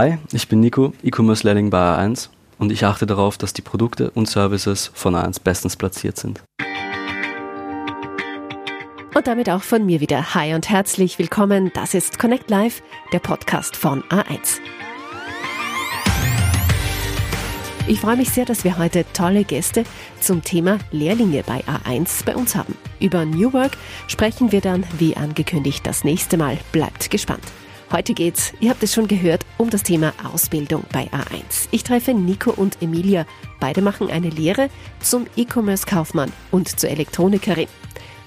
Hi, 0.00 0.16
ich 0.32 0.48
bin 0.48 0.60
Nico, 0.60 0.94
E-Commerce 1.02 1.46
Lehrling 1.46 1.68
bei 1.68 1.76
A1 1.76 2.30
und 2.58 2.72
ich 2.72 2.86
achte 2.86 3.04
darauf, 3.04 3.36
dass 3.36 3.52
die 3.52 3.60
Produkte 3.60 4.08
und 4.12 4.30
Services 4.30 4.90
von 4.94 5.14
A1 5.14 5.42
bestens 5.44 5.76
platziert 5.76 6.16
sind. 6.16 6.42
Und 9.14 9.26
damit 9.26 9.50
auch 9.50 9.62
von 9.62 9.84
mir 9.84 10.00
wieder. 10.00 10.34
Hi 10.34 10.54
und 10.54 10.70
herzlich 10.70 11.18
willkommen. 11.18 11.70
Das 11.74 11.92
ist 11.92 12.18
Connect 12.18 12.48
Live, 12.48 12.82
der 13.12 13.18
Podcast 13.18 13.76
von 13.76 14.02
A1. 14.04 14.60
Ich 17.86 18.00
freue 18.00 18.16
mich 18.16 18.30
sehr, 18.30 18.46
dass 18.46 18.64
wir 18.64 18.78
heute 18.78 19.04
tolle 19.12 19.44
Gäste 19.44 19.84
zum 20.18 20.42
Thema 20.42 20.78
Lehrlinge 20.92 21.42
bei 21.46 21.62
A1 21.64 22.24
bei 22.24 22.34
uns 22.34 22.56
haben. 22.56 22.74
Über 23.00 23.26
New 23.26 23.52
Work 23.52 23.76
sprechen 24.06 24.50
wir 24.50 24.62
dann, 24.62 24.82
wie 24.98 25.14
angekündigt, 25.14 25.86
das 25.86 26.04
nächste 26.04 26.38
Mal. 26.38 26.56
Bleibt 26.72 27.10
gespannt. 27.10 27.44
Heute 27.92 28.14
geht's, 28.14 28.52
ihr 28.60 28.70
habt 28.70 28.84
es 28.84 28.94
schon 28.94 29.08
gehört, 29.08 29.44
um 29.58 29.68
das 29.68 29.82
Thema 29.82 30.12
Ausbildung 30.22 30.84
bei 30.92 31.10
A1. 31.10 31.66
Ich 31.72 31.82
treffe 31.82 32.14
Nico 32.14 32.52
und 32.52 32.80
Emilia. 32.80 33.26
Beide 33.58 33.82
machen 33.82 34.08
eine 34.08 34.28
Lehre 34.28 34.70
zum 35.00 35.26
E-Commerce-Kaufmann 35.34 36.32
und 36.52 36.78
zur 36.78 36.88
Elektronikerin. 36.88 37.66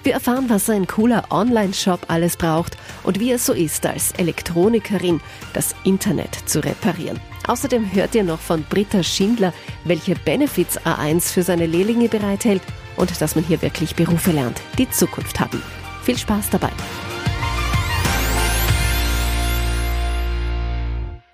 Wir 0.02 0.12
erfahren, 0.12 0.50
was 0.50 0.68
ein 0.68 0.86
cooler 0.86 1.24
Online-Shop 1.30 2.00
alles 2.08 2.36
braucht 2.36 2.76
und 3.04 3.20
wie 3.20 3.32
es 3.32 3.46
so 3.46 3.54
ist, 3.54 3.86
als 3.86 4.12
Elektronikerin 4.12 5.22
das 5.54 5.74
Internet 5.84 6.34
zu 6.44 6.62
reparieren. 6.62 7.18
Außerdem 7.46 7.90
hört 7.94 8.14
ihr 8.14 8.24
noch 8.24 8.40
von 8.40 8.64
Britta 8.64 9.02
Schindler, 9.02 9.54
welche 9.84 10.14
Benefits 10.14 10.78
A1 10.80 11.32
für 11.32 11.42
seine 11.42 11.64
Lehrlinge 11.64 12.10
bereithält 12.10 12.62
und 12.96 13.18
dass 13.18 13.34
man 13.34 13.44
hier 13.44 13.62
wirklich 13.62 13.96
Berufe 13.96 14.32
lernt, 14.32 14.60
die 14.76 14.90
Zukunft 14.90 15.40
haben. 15.40 15.62
Viel 16.02 16.18
Spaß 16.18 16.50
dabei! 16.50 16.70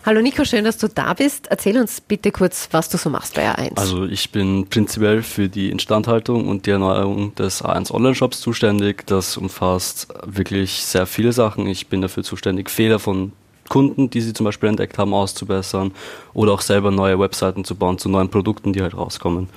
Hallo 0.02 0.22
Nico, 0.22 0.46
schön, 0.46 0.64
dass 0.64 0.78
du 0.78 0.88
da 0.88 1.12
bist. 1.12 1.48
Erzähl 1.48 1.76
uns 1.78 2.00
bitte 2.00 2.32
kurz, 2.32 2.68
was 2.70 2.88
du 2.88 2.96
so 2.96 3.10
machst 3.10 3.34
bei 3.34 3.46
A1. 3.46 3.76
Also 3.76 4.06
ich 4.06 4.32
bin 4.32 4.66
prinzipiell 4.66 5.22
für 5.22 5.50
die 5.50 5.68
Instandhaltung 5.70 6.48
und 6.48 6.64
die 6.64 6.70
Erneuerung 6.70 7.34
des 7.34 7.62
A1 7.62 7.92
Online-Shops 7.92 8.40
zuständig. 8.40 9.06
Das 9.06 9.36
umfasst 9.36 10.08
wirklich 10.24 10.84
sehr 10.84 11.04
viele 11.04 11.32
Sachen. 11.32 11.66
Ich 11.66 11.88
bin 11.88 12.00
dafür 12.00 12.22
zuständig, 12.22 12.70
Fehler 12.70 12.98
von 12.98 13.32
Kunden, 13.68 14.08
die 14.08 14.22
sie 14.22 14.32
zum 14.32 14.44
Beispiel 14.44 14.70
entdeckt 14.70 14.96
haben, 14.96 15.12
auszubessern 15.12 15.92
oder 16.32 16.52
auch 16.52 16.62
selber 16.62 16.90
neue 16.90 17.20
Webseiten 17.20 17.66
zu 17.66 17.74
bauen 17.74 17.98
zu 17.98 18.08
neuen 18.08 18.30
Produkten, 18.30 18.72
die 18.72 18.80
halt 18.80 18.96
rauskommen. 18.96 19.50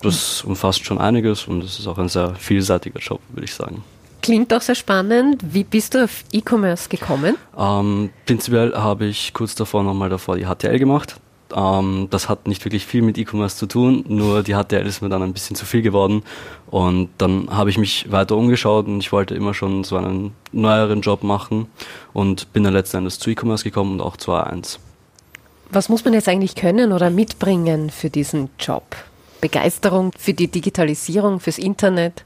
Das 0.00 0.42
umfasst 0.42 0.84
schon 0.84 0.98
einiges 0.98 1.48
und 1.48 1.64
es 1.64 1.80
ist 1.80 1.88
auch 1.88 1.98
ein 1.98 2.08
sehr 2.08 2.36
vielseitiger 2.36 3.00
Job, 3.00 3.20
würde 3.30 3.46
ich 3.46 3.54
sagen. 3.54 3.82
Klingt 4.22 4.52
doch 4.52 4.62
sehr 4.62 4.74
spannend. 4.74 5.42
Wie 5.42 5.64
bist 5.64 5.94
du 5.94 6.04
auf 6.04 6.24
E-Commerce 6.32 6.88
gekommen? 6.88 7.36
Ähm, 7.56 8.10
prinzipiell 8.26 8.74
habe 8.74 9.06
ich 9.06 9.32
kurz 9.32 9.54
davor 9.54 9.82
nochmal 9.82 10.08
davor 10.08 10.36
die 10.36 10.46
HTL 10.46 10.78
gemacht. 10.78 11.16
Ähm, 11.54 12.08
das 12.10 12.28
hat 12.28 12.48
nicht 12.48 12.64
wirklich 12.64 12.86
viel 12.86 13.02
mit 13.02 13.18
E-Commerce 13.18 13.56
zu 13.56 13.66
tun, 13.66 14.04
nur 14.08 14.42
die 14.42 14.54
HTL 14.54 14.84
ist 14.86 15.00
mir 15.00 15.08
dann 15.08 15.22
ein 15.22 15.32
bisschen 15.32 15.54
zu 15.54 15.64
viel 15.64 15.82
geworden. 15.82 16.22
Und 16.68 17.10
dann 17.18 17.48
habe 17.50 17.70
ich 17.70 17.78
mich 17.78 18.10
weiter 18.10 18.36
umgeschaut 18.36 18.86
und 18.86 18.98
ich 18.98 19.12
wollte 19.12 19.34
immer 19.34 19.54
schon 19.54 19.84
so 19.84 19.96
einen 19.96 20.32
neueren 20.52 21.02
Job 21.02 21.22
machen 21.22 21.68
und 22.12 22.52
bin 22.52 22.64
dann 22.64 22.72
letzten 22.72 22.98
Endes 22.98 23.18
zu 23.18 23.30
E-Commerce 23.30 23.62
gekommen 23.62 23.92
und 23.92 24.00
auch 24.00 24.16
zu 24.16 24.32
A1. 24.32 24.78
Was 25.70 25.88
muss 25.88 26.04
man 26.04 26.14
jetzt 26.14 26.28
eigentlich 26.28 26.54
können 26.54 26.92
oder 26.92 27.10
mitbringen 27.10 27.90
für 27.90 28.10
diesen 28.10 28.50
Job? 28.58 28.96
Begeisterung 29.40 30.12
für 30.18 30.32
die 30.32 30.48
Digitalisierung, 30.48 31.40
fürs 31.40 31.58
Internet? 31.58 32.24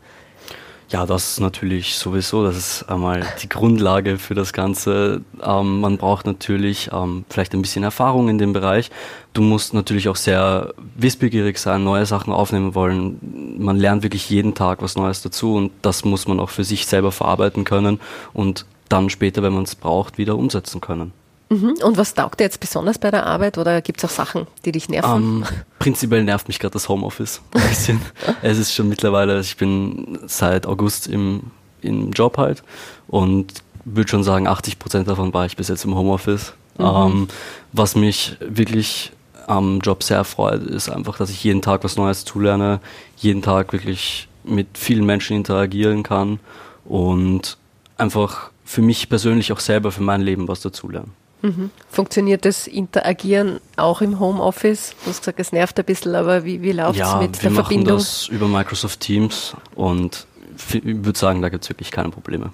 Ja, 0.90 1.06
das 1.06 1.32
ist 1.32 1.40
natürlich 1.40 1.94
sowieso, 1.94 2.42
das 2.42 2.56
ist 2.56 2.82
einmal 2.88 3.24
die 3.40 3.48
Grundlage 3.48 4.18
für 4.18 4.34
das 4.34 4.52
Ganze. 4.52 5.20
Ähm, 5.40 5.80
man 5.80 5.98
braucht 5.98 6.26
natürlich 6.26 6.90
ähm, 6.92 7.24
vielleicht 7.28 7.54
ein 7.54 7.62
bisschen 7.62 7.84
Erfahrung 7.84 8.28
in 8.28 8.38
dem 8.38 8.52
Bereich. 8.52 8.90
Du 9.32 9.40
musst 9.40 9.72
natürlich 9.72 10.08
auch 10.08 10.16
sehr 10.16 10.74
wissbegierig 10.96 11.58
sein, 11.58 11.84
neue 11.84 12.06
Sachen 12.06 12.32
aufnehmen 12.32 12.74
wollen. 12.74 13.56
Man 13.56 13.76
lernt 13.76 14.02
wirklich 14.02 14.28
jeden 14.30 14.56
Tag 14.56 14.82
was 14.82 14.96
Neues 14.96 15.22
dazu 15.22 15.54
und 15.54 15.70
das 15.82 16.04
muss 16.04 16.26
man 16.26 16.40
auch 16.40 16.50
für 16.50 16.64
sich 16.64 16.86
selber 16.86 17.12
verarbeiten 17.12 17.62
können 17.62 18.00
und 18.32 18.66
dann 18.88 19.10
später, 19.10 19.44
wenn 19.44 19.52
man 19.52 19.62
es 19.62 19.76
braucht, 19.76 20.18
wieder 20.18 20.36
umsetzen 20.36 20.80
können. 20.80 21.12
Mhm. 21.50 21.74
Und 21.82 21.98
was 21.98 22.14
taugt 22.14 22.38
dir 22.38 22.44
jetzt 22.44 22.60
besonders 22.60 22.98
bei 22.98 23.10
der 23.10 23.26
Arbeit 23.26 23.58
oder 23.58 23.82
gibt 23.82 24.02
es 24.02 24.04
auch 24.08 24.14
Sachen, 24.14 24.46
die 24.64 24.70
dich 24.70 24.88
nerven? 24.88 25.12
Um, 25.12 25.42
ähm, 25.42 25.48
prinzipiell 25.80 26.22
nervt 26.22 26.46
mich 26.46 26.60
gerade 26.60 26.72
das 26.72 26.88
Homeoffice 26.88 27.42
ein 27.52 27.60
bisschen. 27.68 28.00
es 28.40 28.58
ist 28.58 28.72
schon 28.72 28.88
mittlerweile, 28.88 29.40
ich 29.40 29.56
bin 29.56 30.20
seit 30.26 30.64
August 30.66 31.08
im, 31.08 31.50
im 31.82 32.12
Job 32.12 32.38
halt 32.38 32.62
und 33.08 33.52
würde 33.84 34.08
schon 34.08 34.22
sagen, 34.22 34.46
80 34.46 34.78
Prozent 34.78 35.08
davon 35.08 35.34
war 35.34 35.44
ich 35.44 35.56
bis 35.56 35.68
jetzt 35.68 35.84
im 35.84 35.96
Homeoffice. 35.96 36.54
Mhm. 36.78 36.84
Um, 36.84 37.12
ähm, 37.12 37.28
was 37.72 37.96
mich 37.96 38.36
wirklich 38.40 39.12
am 39.48 39.80
Job 39.80 40.04
sehr 40.04 40.18
erfreut, 40.18 40.62
ist 40.62 40.88
einfach, 40.88 41.18
dass 41.18 41.30
ich 41.30 41.42
jeden 41.42 41.62
Tag 41.62 41.82
was 41.82 41.96
Neues 41.96 42.24
zulerne, 42.24 42.80
jeden 43.16 43.42
Tag 43.42 43.72
wirklich 43.72 44.28
mit 44.44 44.68
vielen 44.74 45.04
Menschen 45.04 45.36
interagieren 45.36 46.04
kann 46.04 46.38
und 46.84 47.58
einfach 47.96 48.50
für 48.64 48.82
mich 48.82 49.08
persönlich 49.08 49.52
auch 49.52 49.58
selber 49.58 49.90
für 49.90 50.02
mein 50.02 50.20
Leben 50.20 50.46
was 50.46 50.60
dazulernen. 50.60 51.12
Mhm. 51.42 51.70
Funktioniert 51.90 52.44
das 52.44 52.66
Interagieren 52.66 53.60
auch 53.76 54.00
im 54.00 54.20
Homeoffice? 54.20 54.94
Du 55.04 55.10
hast 55.10 55.20
gesagt, 55.20 55.40
es 55.40 55.52
nervt 55.52 55.78
ein 55.78 55.84
bisschen, 55.84 56.14
aber 56.14 56.44
wie, 56.44 56.62
wie 56.62 56.72
läuft 56.72 56.92
es 56.92 56.98
ja, 56.98 57.20
mit 57.20 57.42
der 57.42 57.50
Verbindung? 57.50 57.60
Ja, 57.60 57.70
wir 57.70 57.80
machen 57.86 57.98
das 57.98 58.28
über 58.28 58.48
Microsoft 58.48 59.00
Teams 59.00 59.54
und 59.74 60.26
ich 60.72 60.82
würde 60.84 61.18
sagen, 61.18 61.42
da 61.42 61.48
gibt 61.48 61.64
es 61.64 61.70
wirklich 61.70 61.90
keine 61.90 62.10
Probleme. 62.10 62.52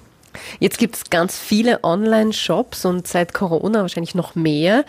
Jetzt 0.61 0.79
gibt 0.79 0.97
es 0.97 1.11
ganz 1.11 1.39
viele 1.39 1.83
Online-Shops 1.83 2.85
und 2.85 3.07
seit 3.07 3.33
Corona 3.33 3.83
wahrscheinlich 3.83 4.15
noch 4.15 4.35
mehr. 4.35 4.85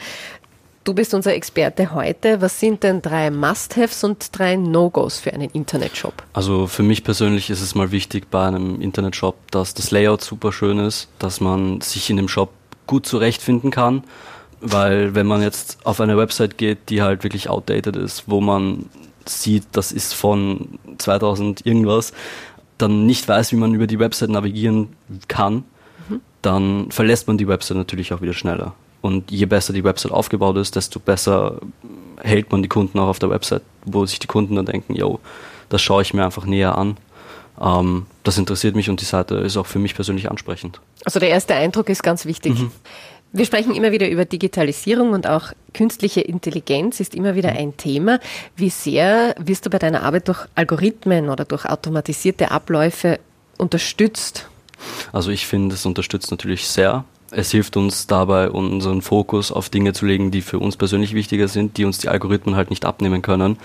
Du 0.84 0.94
bist 0.94 1.14
unser 1.14 1.34
Experte 1.34 1.94
heute. 1.94 2.40
Was 2.40 2.62
sind 2.62 2.84
denn 2.84 3.02
drei 3.02 3.30
Must-Haves 3.30 4.06
und 4.06 4.38
drei 4.38 4.56
No-Gos 4.56 5.20
für 5.20 5.34
einen 5.34 5.50
Internetshop? 5.50 6.14
Also 6.32 6.68
für 6.68 6.84
mich 6.84 7.04
persönlich 7.04 7.50
ist 7.50 7.62
es 7.62 7.76
mal 7.76 7.92
wichtig 7.92 8.30
bei 8.32 8.48
einem 8.48 8.80
Internetshop, 8.80 9.36
dass 9.52 9.74
das 9.74 9.92
Layout 9.92 10.24
super 10.24 10.54
schön 10.54 10.80
ist, 10.80 11.10
dass 11.20 11.42
man 11.42 11.82
sich 11.82 12.10
in 12.10 12.16
dem 12.16 12.30
Shop 12.30 12.52
gut 12.88 13.06
zurechtfinden 13.06 13.72
kann. 13.72 14.04
Weil 14.60 15.14
wenn 15.14 15.28
man 15.28 15.42
jetzt 15.42 15.78
auf 15.84 16.02
eine 16.02 16.18
Website 16.18 16.58
geht, 16.58 16.90
die 16.90 17.02
halt 17.02 17.24
wirklich 17.24 17.50
outdated 17.50 17.96
ist, 17.96 18.24
wo 18.26 18.42
man 18.42 18.90
sieht, 19.26 19.66
das 19.74 19.92
ist 19.92 20.14
von 20.14 20.80
2000 20.98 21.66
irgendwas, 21.66 22.14
dann 22.78 23.06
nicht 23.06 23.28
weiß, 23.28 23.52
wie 23.52 23.58
man 23.58 23.74
über 23.74 23.88
die 23.88 24.00
Website 24.00 24.30
navigieren 24.30 24.90
kann, 25.28 25.64
mhm. 26.10 26.22
dann 26.42 26.92
verlässt 26.92 27.28
man 27.28 27.38
die 27.38 27.48
Website 27.48 27.78
natürlich 27.78 28.14
auch 28.14 28.22
wieder 28.22 28.34
schneller. 28.34 28.74
Und 29.02 29.30
je 29.32 29.46
besser 29.46 29.74
die 29.74 29.84
Website 29.84 30.12
aufgebaut 30.12 30.58
ist, 30.58 30.76
desto 30.76 31.00
besser 31.00 31.60
hält 32.22 32.52
man 32.52 32.64
die 32.64 32.70
Kunden 32.70 32.98
auch 32.98 33.08
auf 33.08 33.20
der 33.20 33.30
Website, 33.30 33.62
wo 33.86 34.06
sich 34.06 34.18
die 34.18 34.28
Kunden 34.28 34.56
dann 34.56 34.66
denken, 34.66 34.96
yo, 34.96 35.20
das 35.70 35.82
schaue 35.82 36.02
ich 36.02 36.14
mir 36.14 36.26
einfach 36.26 36.46
näher 36.46 36.78
an 36.78 36.98
ähm, 37.62 38.06
das 38.24 38.38
interessiert 38.38 38.76
mich 38.76 38.90
und 38.90 39.02
die 39.02 39.06
Seite 39.06 39.36
ist 39.36 39.58
auch 39.58 39.66
für 39.66 39.80
mich 39.80 39.96
persönlich 39.96 40.30
ansprechend. 40.30 40.80
Also 41.06 41.20
der 41.20 41.30
erste 41.30 41.56
Eindruck 41.56 41.90
ist 41.90 42.04
ganz 42.04 42.26
wichtig. 42.26 42.60
Mhm. 42.60 42.72
Wir 43.34 43.46
sprechen 43.46 43.76
immer 43.76 43.92
wieder 43.92 44.10
über 44.10 44.26
Digitalisierung 44.26 45.12
und 45.12 45.28
auch 45.28 45.52
künstliche 45.74 46.22
Intelligenz 46.22 47.00
ist 47.00 47.14
immer 47.14 47.36
wieder 47.36 47.50
ein 47.50 47.76
Thema. 47.76 48.20
Wie 48.56 48.70
sehr 48.70 49.36
wirst 49.38 49.66
du 49.66 49.70
bei 49.70 49.80
deiner 49.80 50.04
Arbeit 50.04 50.30
durch 50.30 50.46
Algorithmen 50.56 51.30
oder 51.30 51.44
durch 51.44 51.66
automatisierte 51.66 52.52
Abläufe 52.52 53.20
unterstützt? 53.58 54.48
Also 55.12 55.32
ich 55.32 55.46
finde, 55.46 55.76
es 55.76 55.86
unterstützt 55.86 56.32
natürlich 56.32 56.68
sehr. 56.68 57.04
Es 57.30 57.52
hilft 57.52 57.76
uns 57.76 58.08
dabei, 58.08 58.50
unseren 58.50 59.02
Fokus 59.02 59.52
auf 59.52 59.70
Dinge 59.70 59.92
zu 59.92 60.06
legen, 60.06 60.32
die 60.32 60.42
für 60.42 60.60
uns 60.60 60.78
persönlich 60.78 61.14
wichtiger 61.14 61.50
sind, 61.50 61.78
die 61.78 61.84
uns 61.84 61.98
die 61.98 62.08
Algorithmen 62.08 62.56
halt 62.56 62.70
nicht 62.70 62.86
abnehmen 62.86 63.22
können. 63.22 63.58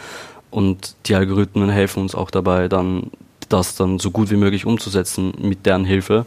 Und 0.51 0.97
die 1.07 1.15
Algorithmen 1.15 1.71
helfen 1.71 2.03
uns 2.03 2.15
auch 2.15 2.31
dabei, 2.31 2.69
dann 2.69 3.11
das 3.53 3.77
dann 3.77 3.99
so 3.99 4.11
gut 4.11 4.31
wie 4.31 4.37
möglich 4.37 4.67
umzusetzen 4.67 5.33
mit 5.41 5.67
deren 5.67 5.85
Hilfe 5.85 6.27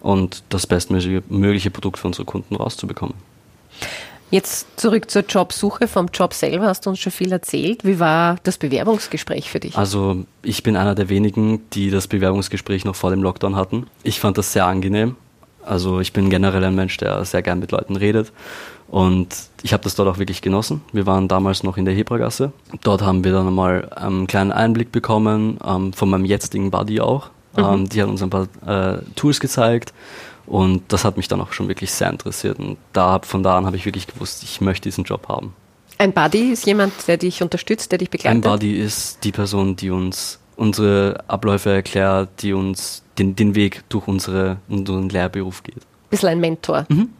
und 0.00 0.42
das 0.48 0.66
bestmögliche 0.66 1.70
Produkt 1.70 1.98
für 1.98 2.06
unsere 2.06 2.24
Kunden 2.24 2.56
rauszubekommen. 2.56 3.14
Jetzt 4.30 4.80
zurück 4.80 5.10
zur 5.10 5.22
Jobsuche. 5.22 5.86
Vom 5.86 6.08
Job 6.12 6.34
selber 6.34 6.66
hast 6.66 6.86
du 6.86 6.90
uns 6.90 6.98
schon 6.98 7.12
viel 7.12 7.30
erzählt. 7.30 7.84
Wie 7.84 8.00
war 8.00 8.36
das 8.42 8.58
Bewerbungsgespräch 8.58 9.48
für 9.48 9.60
dich? 9.60 9.76
Also 9.76 10.24
ich 10.42 10.62
bin 10.62 10.76
einer 10.76 10.94
der 10.94 11.08
wenigen, 11.08 11.62
die 11.70 11.90
das 11.90 12.08
Bewerbungsgespräch 12.08 12.84
noch 12.84 12.96
vor 12.96 13.10
dem 13.10 13.22
Lockdown 13.22 13.54
hatten. 13.54 13.86
Ich 14.02 14.18
fand 14.18 14.36
das 14.36 14.52
sehr 14.52 14.66
angenehm. 14.66 15.16
Also 15.64 16.00
ich 16.00 16.12
bin 16.12 16.30
generell 16.30 16.64
ein 16.64 16.74
Mensch, 16.74 16.96
der 16.96 17.24
sehr 17.24 17.42
gern 17.42 17.58
mit 17.58 17.72
Leuten 17.72 17.96
redet 17.96 18.32
und 18.88 19.28
ich 19.62 19.72
habe 19.72 19.82
das 19.82 19.94
dort 19.94 20.08
auch 20.08 20.18
wirklich 20.18 20.42
genossen. 20.42 20.82
Wir 20.92 21.06
waren 21.06 21.26
damals 21.26 21.62
noch 21.62 21.76
in 21.76 21.84
der 21.84 21.94
Hebragasse. 21.94 22.52
Dort 22.82 23.02
haben 23.02 23.24
wir 23.24 23.32
dann 23.32 23.52
mal 23.52 23.88
einen 23.96 24.26
kleinen 24.26 24.52
Einblick 24.52 24.92
bekommen, 24.92 25.58
ähm, 25.66 25.92
von 25.92 26.10
meinem 26.10 26.24
jetzigen 26.24 26.70
Buddy 26.70 27.00
auch. 27.00 27.30
Mhm. 27.56 27.64
Ähm, 27.64 27.88
die 27.88 28.02
hat 28.02 28.08
uns 28.08 28.22
ein 28.22 28.30
paar 28.30 28.46
äh, 28.66 28.98
Tools 29.16 29.40
gezeigt 29.40 29.92
und 30.46 30.82
das 30.88 31.04
hat 31.04 31.16
mich 31.16 31.28
dann 31.28 31.40
auch 31.40 31.52
schon 31.52 31.68
wirklich 31.68 31.90
sehr 31.90 32.10
interessiert. 32.10 32.58
Und 32.58 32.76
da, 32.92 33.20
von 33.20 33.42
da 33.42 33.56
an 33.56 33.66
habe 33.66 33.76
ich 33.76 33.86
wirklich 33.86 34.06
gewusst, 34.06 34.42
ich 34.42 34.60
möchte 34.60 34.88
diesen 34.88 35.04
Job 35.04 35.28
haben. 35.28 35.54
Ein 35.96 36.12
Buddy 36.12 36.50
ist 36.50 36.66
jemand, 36.66 36.92
der 37.06 37.16
dich 37.16 37.42
unterstützt, 37.42 37.92
der 37.92 37.98
dich 37.98 38.10
begleitet? 38.10 38.44
Ein 38.44 38.50
Buddy 38.50 38.74
ist 38.74 39.24
die 39.24 39.32
Person, 39.32 39.76
die 39.76 39.90
uns 39.90 40.40
unsere 40.56 41.22
Abläufe 41.26 41.70
erklärt, 41.70 42.28
die 42.42 42.52
uns 42.52 43.02
den, 43.18 43.36
den 43.36 43.54
Weg 43.54 43.84
durch 43.88 44.08
unsere, 44.08 44.58
unseren 44.68 45.08
Lehrberuf 45.08 45.62
geht. 45.62 45.82
Bisschen 46.10 46.28
ein 46.30 46.40
Mentor. 46.40 46.86
Mhm. 46.88 47.10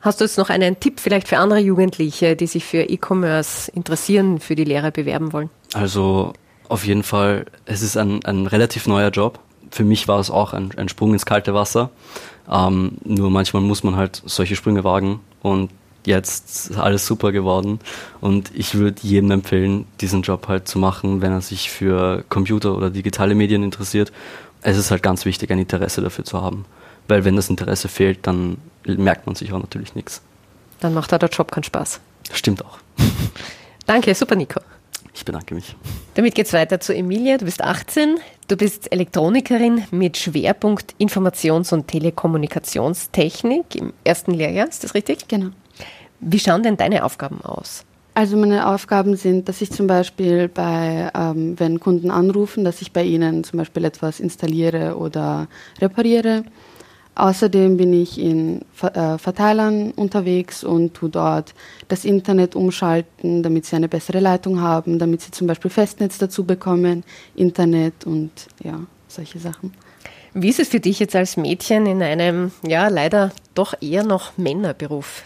Hast 0.00 0.20
du 0.20 0.24
jetzt 0.24 0.36
noch 0.36 0.50
einen 0.50 0.78
Tipp 0.78 1.00
vielleicht 1.00 1.28
für 1.28 1.38
andere 1.38 1.60
Jugendliche, 1.60 2.36
die 2.36 2.46
sich 2.46 2.64
für 2.64 2.82
E-Commerce 2.82 3.70
interessieren, 3.72 4.38
für 4.38 4.54
die 4.54 4.64
Lehre 4.64 4.92
bewerben 4.92 5.32
wollen? 5.32 5.48
Also 5.72 6.34
auf 6.68 6.86
jeden 6.86 7.02
Fall, 7.02 7.46
es 7.64 7.80
ist 7.80 7.96
ein, 7.96 8.22
ein 8.24 8.46
relativ 8.46 8.86
neuer 8.86 9.08
Job. 9.08 9.38
Für 9.70 9.84
mich 9.84 10.06
war 10.06 10.20
es 10.20 10.30
auch 10.30 10.52
ein, 10.52 10.72
ein 10.76 10.90
Sprung 10.90 11.14
ins 11.14 11.24
kalte 11.24 11.54
Wasser. 11.54 11.90
Ähm, 12.50 12.98
nur 13.04 13.30
manchmal 13.30 13.62
muss 13.62 13.82
man 13.82 13.96
halt 13.96 14.22
solche 14.26 14.56
Sprünge 14.56 14.84
wagen 14.84 15.20
und 15.40 15.70
jetzt 16.04 16.70
ist 16.70 16.78
alles 16.78 17.06
super 17.06 17.32
geworden. 17.32 17.80
Und 18.20 18.50
ich 18.54 18.74
würde 18.74 19.00
jedem 19.02 19.30
empfehlen, 19.30 19.86
diesen 20.00 20.22
Job 20.22 20.48
halt 20.48 20.68
zu 20.68 20.78
machen, 20.78 21.20
wenn 21.20 21.32
er 21.32 21.40
sich 21.40 21.70
für 21.70 22.24
Computer 22.28 22.76
oder 22.76 22.90
digitale 22.90 23.34
Medien 23.34 23.62
interessiert. 23.62 24.12
Es 24.62 24.76
ist 24.76 24.90
halt 24.90 25.02
ganz 25.02 25.24
wichtig, 25.24 25.50
ein 25.50 25.58
Interesse 25.58 26.00
dafür 26.00 26.24
zu 26.24 26.40
haben. 26.40 26.64
Weil 27.08 27.24
wenn 27.24 27.36
das 27.36 27.50
Interesse 27.50 27.88
fehlt, 27.88 28.26
dann 28.26 28.58
merkt 28.86 29.26
man 29.26 29.34
sich 29.34 29.52
auch 29.52 29.60
natürlich 29.60 29.94
nichts. 29.94 30.22
Dann 30.80 30.94
macht 30.94 31.12
da 31.12 31.18
der 31.18 31.28
Job 31.28 31.50
keinen 31.50 31.64
Spaß. 31.64 32.00
Stimmt 32.32 32.64
auch. 32.64 32.78
Danke, 33.86 34.14
super 34.14 34.36
Nico. 34.36 34.60
Ich 35.14 35.24
bedanke 35.24 35.54
mich. 35.54 35.76
Damit 36.14 36.34
geht 36.34 36.46
es 36.46 36.52
weiter 36.52 36.80
zu 36.80 36.94
Emilia. 36.94 37.38
Du 37.38 37.44
bist 37.44 37.62
18, 37.62 38.18
du 38.48 38.56
bist 38.56 38.90
Elektronikerin 38.90 39.84
mit 39.92 40.16
Schwerpunkt 40.16 40.94
Informations- 40.98 41.72
und 41.72 41.86
Telekommunikationstechnik 41.86 43.76
im 43.76 43.92
ersten 44.02 44.32
Lehrjahr. 44.32 44.68
Ist 44.68 44.82
das 44.82 44.94
richtig? 44.94 45.28
Genau. 45.28 45.50
Wie 46.26 46.38
schauen 46.38 46.62
denn 46.62 46.76
deine 46.76 47.04
Aufgaben 47.04 47.40
aus? 47.42 47.84
Also 48.14 48.36
meine 48.36 48.68
Aufgaben 48.68 49.16
sind, 49.16 49.48
dass 49.48 49.60
ich 49.60 49.70
zum 49.72 49.86
Beispiel 49.86 50.48
bei, 50.48 51.10
ähm, 51.14 51.58
wenn 51.58 51.80
Kunden 51.80 52.10
anrufen, 52.10 52.64
dass 52.64 52.80
ich 52.80 52.92
bei 52.92 53.02
ihnen 53.02 53.44
zum 53.44 53.58
Beispiel 53.58 53.84
etwas 53.84 54.20
installiere 54.20 54.96
oder 54.96 55.48
repariere. 55.80 56.44
Außerdem 57.16 57.76
bin 57.76 57.92
ich 57.92 58.18
in 58.18 58.62
äh, 58.82 59.18
Verteilern 59.18 59.90
unterwegs 59.92 60.64
und 60.64 60.94
tue 60.94 61.10
dort 61.10 61.54
das 61.88 62.04
Internet 62.04 62.56
umschalten, 62.56 63.42
damit 63.42 63.66
sie 63.66 63.76
eine 63.76 63.88
bessere 63.88 64.20
Leitung 64.20 64.60
haben, 64.60 64.98
damit 64.98 65.20
sie 65.20 65.30
zum 65.30 65.46
Beispiel 65.46 65.70
Festnetz 65.70 66.18
dazu 66.18 66.44
bekommen, 66.44 67.04
Internet 67.36 68.06
und 68.06 68.30
ja, 68.62 68.80
solche 69.08 69.38
Sachen. 69.38 69.74
Wie 70.32 70.48
ist 70.48 70.58
es 70.58 70.68
für 70.68 70.80
dich 70.80 70.98
jetzt 70.98 71.14
als 71.14 71.36
Mädchen 71.36 71.86
in 71.86 72.02
einem, 72.02 72.50
ja, 72.66 72.88
leider 72.88 73.30
doch 73.54 73.74
eher 73.80 74.02
noch 74.04 74.36
Männerberuf? 74.36 75.22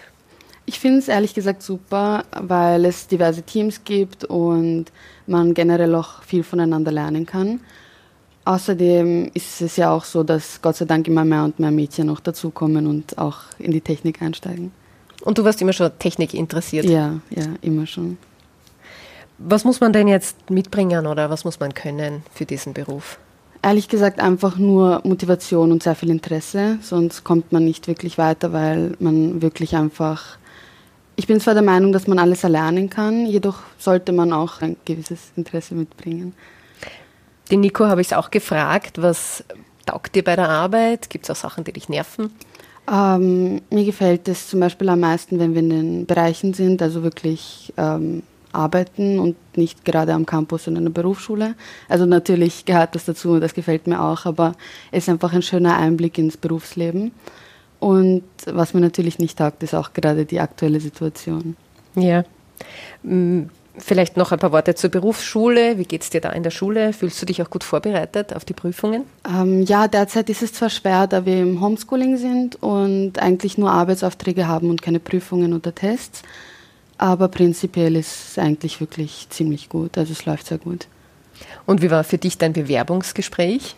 Ich 0.69 0.81
finde 0.81 0.99
es 0.99 1.09
ehrlich 1.09 1.33
gesagt 1.33 1.63
super, 1.63 2.25
weil 2.39 2.85
es 2.85 3.07
diverse 3.07 3.41
Teams 3.41 3.85
gibt 3.85 4.25
und 4.27 4.93
man 5.27 5.55
generell 5.55 5.95
auch 5.95 6.23
viel 6.23 6.43
voneinander 6.43 6.93
lernen 6.93 7.25
kann. 7.25 7.61
Außerdem 8.45 9.31
ist 9.33 9.63
es 9.63 9.77
ja 9.77 9.91
auch 9.91 10.05
so, 10.05 10.23
dass 10.23 10.61
Gott 10.61 10.77
sei 10.77 10.85
Dank 10.85 11.09
immer 11.09 11.25
mehr 11.25 11.45
und 11.45 11.59
mehr 11.59 11.71
Mädchen 11.71 12.09
noch 12.09 12.21
dazukommen 12.21 12.87
und 12.87 13.17
auch 13.17 13.39
in 13.59 13.71
die 13.71 13.81
Technik 13.81 14.21
einsteigen. 14.21 14.71
Und 15.23 15.39
du 15.39 15.45
warst 15.45 15.63
immer 15.63 15.73
schon 15.73 15.91
Technik 15.99 16.35
interessiert? 16.35 16.85
Ja, 16.85 17.15
ja, 17.31 17.47
immer 17.63 17.87
schon. 17.87 18.19
Was 19.39 19.65
muss 19.65 19.81
man 19.81 19.95
denn 19.95 20.07
jetzt 20.07 20.51
mitbringen 20.51 21.07
oder 21.07 21.31
was 21.31 21.47
muss 21.47 21.59
man 21.61 21.73
können 21.73 22.25
für 22.35 22.45
diesen 22.45 22.75
Beruf? 22.75 23.19
Ehrlich 23.63 23.89
gesagt 23.89 24.21
einfach 24.21 24.59
nur 24.59 25.01
Motivation 25.05 25.73
und 25.73 25.83
sehr 25.83 25.95
viel 25.95 26.11
Interesse, 26.11 26.79
sonst 26.83 27.25
kommt 27.25 27.53
man 27.53 27.65
nicht 27.65 27.89
wirklich 27.89 28.19
weiter, 28.19 28.53
weil 28.53 28.97
man 28.99 29.41
wirklich 29.41 29.75
einfach... 29.75 30.37
Ich 31.19 31.27
bin 31.27 31.41
zwar 31.41 31.55
der 31.55 31.65
Meinung, 31.65 31.91
dass 31.91 32.07
man 32.07 32.21
alles 32.21 32.45
erlernen 32.45 32.91
kann, 32.91 33.27
jedoch 33.27 33.59
sollte 33.77 34.13
man 34.13 34.33
auch 34.33 34.63
ein 34.63 34.77
gewisses 34.85 35.33
Interesse 35.35 35.75
mitbringen. 35.75 36.33
Den 37.51 37.59
Nico 37.59 37.87
habe 37.87 38.01
ich 38.01 38.07
es 38.07 38.13
auch 38.13 38.31
gefragt, 38.31 39.03
was 39.03 39.43
taugt 39.85 40.15
dir 40.15 40.23
bei 40.23 40.37
der 40.37 40.49
Arbeit? 40.49 41.11
Gibt 41.11 41.25
es 41.25 41.31
auch 41.33 41.35
Sachen, 41.35 41.65
die 41.65 41.73
dich 41.73 41.89
nerven? 41.89 42.31
Ähm, 42.89 43.63
mir 43.69 43.85
gefällt 43.85 44.29
es 44.29 44.47
zum 44.47 44.61
Beispiel 44.61 44.89
am 44.91 45.01
meisten, 45.01 45.41
wenn 45.41 45.55
wir 45.55 45.61
in 45.61 45.71
den 45.71 46.07
Bereichen 46.07 46.55
sind, 46.55 46.81
also 46.83 47.03
wirklich 47.03 47.75
ähm, 47.77 48.23
arbeiten 48.53 49.19
und 49.19 49.35
nicht 49.57 49.85
gerade 49.85 50.15
am 50.15 50.25
Campus 50.25 50.69
in 50.69 50.77
einer 50.77 50.91
Berufsschule. 50.91 51.57
Also 51.89 52.07
natürlich 52.07 52.65
gehört 52.65 52.95
das 52.95 53.07
dazu, 53.07 53.41
das 53.41 53.55
gefällt 53.55 53.89
mir 53.89 54.01
auch, 54.01 54.25
aber 54.25 54.55
es 54.93 55.03
ist 55.03 55.09
einfach 55.09 55.33
ein 55.33 55.43
schöner 55.43 55.79
Einblick 55.79 56.17
ins 56.17 56.37
Berufsleben. 56.37 57.11
Und 57.81 58.25
was 58.47 58.75
mir 58.75 58.81
natürlich 58.81 59.19
nicht 59.19 59.39
taugt, 59.39 59.63
ist 59.63 59.75
auch 59.75 59.93
gerade 59.93 60.25
die 60.25 60.41
aktuelle 60.41 60.81
Situation. 60.81 61.57
Ja. 61.95 62.25
Vielleicht 63.81 64.17
noch 64.17 64.33
ein 64.33 64.39
paar 64.39 64.53
Worte 64.53 64.75
zur 64.75 64.91
Berufsschule. 64.91 65.79
Wie 65.79 65.85
geht 65.85 66.03
es 66.03 66.11
dir 66.11 66.21
da 66.21 66.31
in 66.31 66.43
der 66.43 66.51
Schule? 66.51 66.93
Fühlst 66.93 67.23
du 67.23 67.27
dich 67.27 67.41
auch 67.43 67.51
gut 67.51 67.63
vorbereitet 67.63 68.35
auf 68.35 68.45
die 68.45 68.53
Prüfungen? 68.53 69.05
Ähm, 69.29 69.63
ja, 69.63 69.87
derzeit 69.87 70.29
ist 70.31 70.43
es 70.43 70.53
zwar 70.53 70.71
schwer, 70.71 71.07
da 71.07 71.25
wir 71.25 71.41
im 71.41 71.61
Homeschooling 71.61 72.17
sind 72.17 72.61
und 72.61 73.21
eigentlich 73.21 73.57
nur 73.57 73.71
Arbeitsaufträge 73.71 74.49
haben 74.49 74.71
und 74.71 74.83
keine 74.83 74.99
Prüfungen 74.99 75.55
oder 75.55 75.73
Tests. 75.73 76.23
Aber 76.97 77.29
prinzipiell 77.29 77.95
ist 77.95 78.31
es 78.31 78.39
eigentlich 78.39 78.81
wirklich 78.81 79.29
ziemlich 79.31 79.69
gut. 79.69 79.97
Also 79.97 80.13
es 80.13 80.27
läuft 80.27 80.49
sehr 80.49 80.59
gut. 80.59 80.89
Und 81.65 81.81
wie 81.81 81.91
war 81.91 82.03
für 82.03 82.19
dich 82.19 82.37
dein 82.37 82.53
Bewerbungsgespräch? 82.53 83.77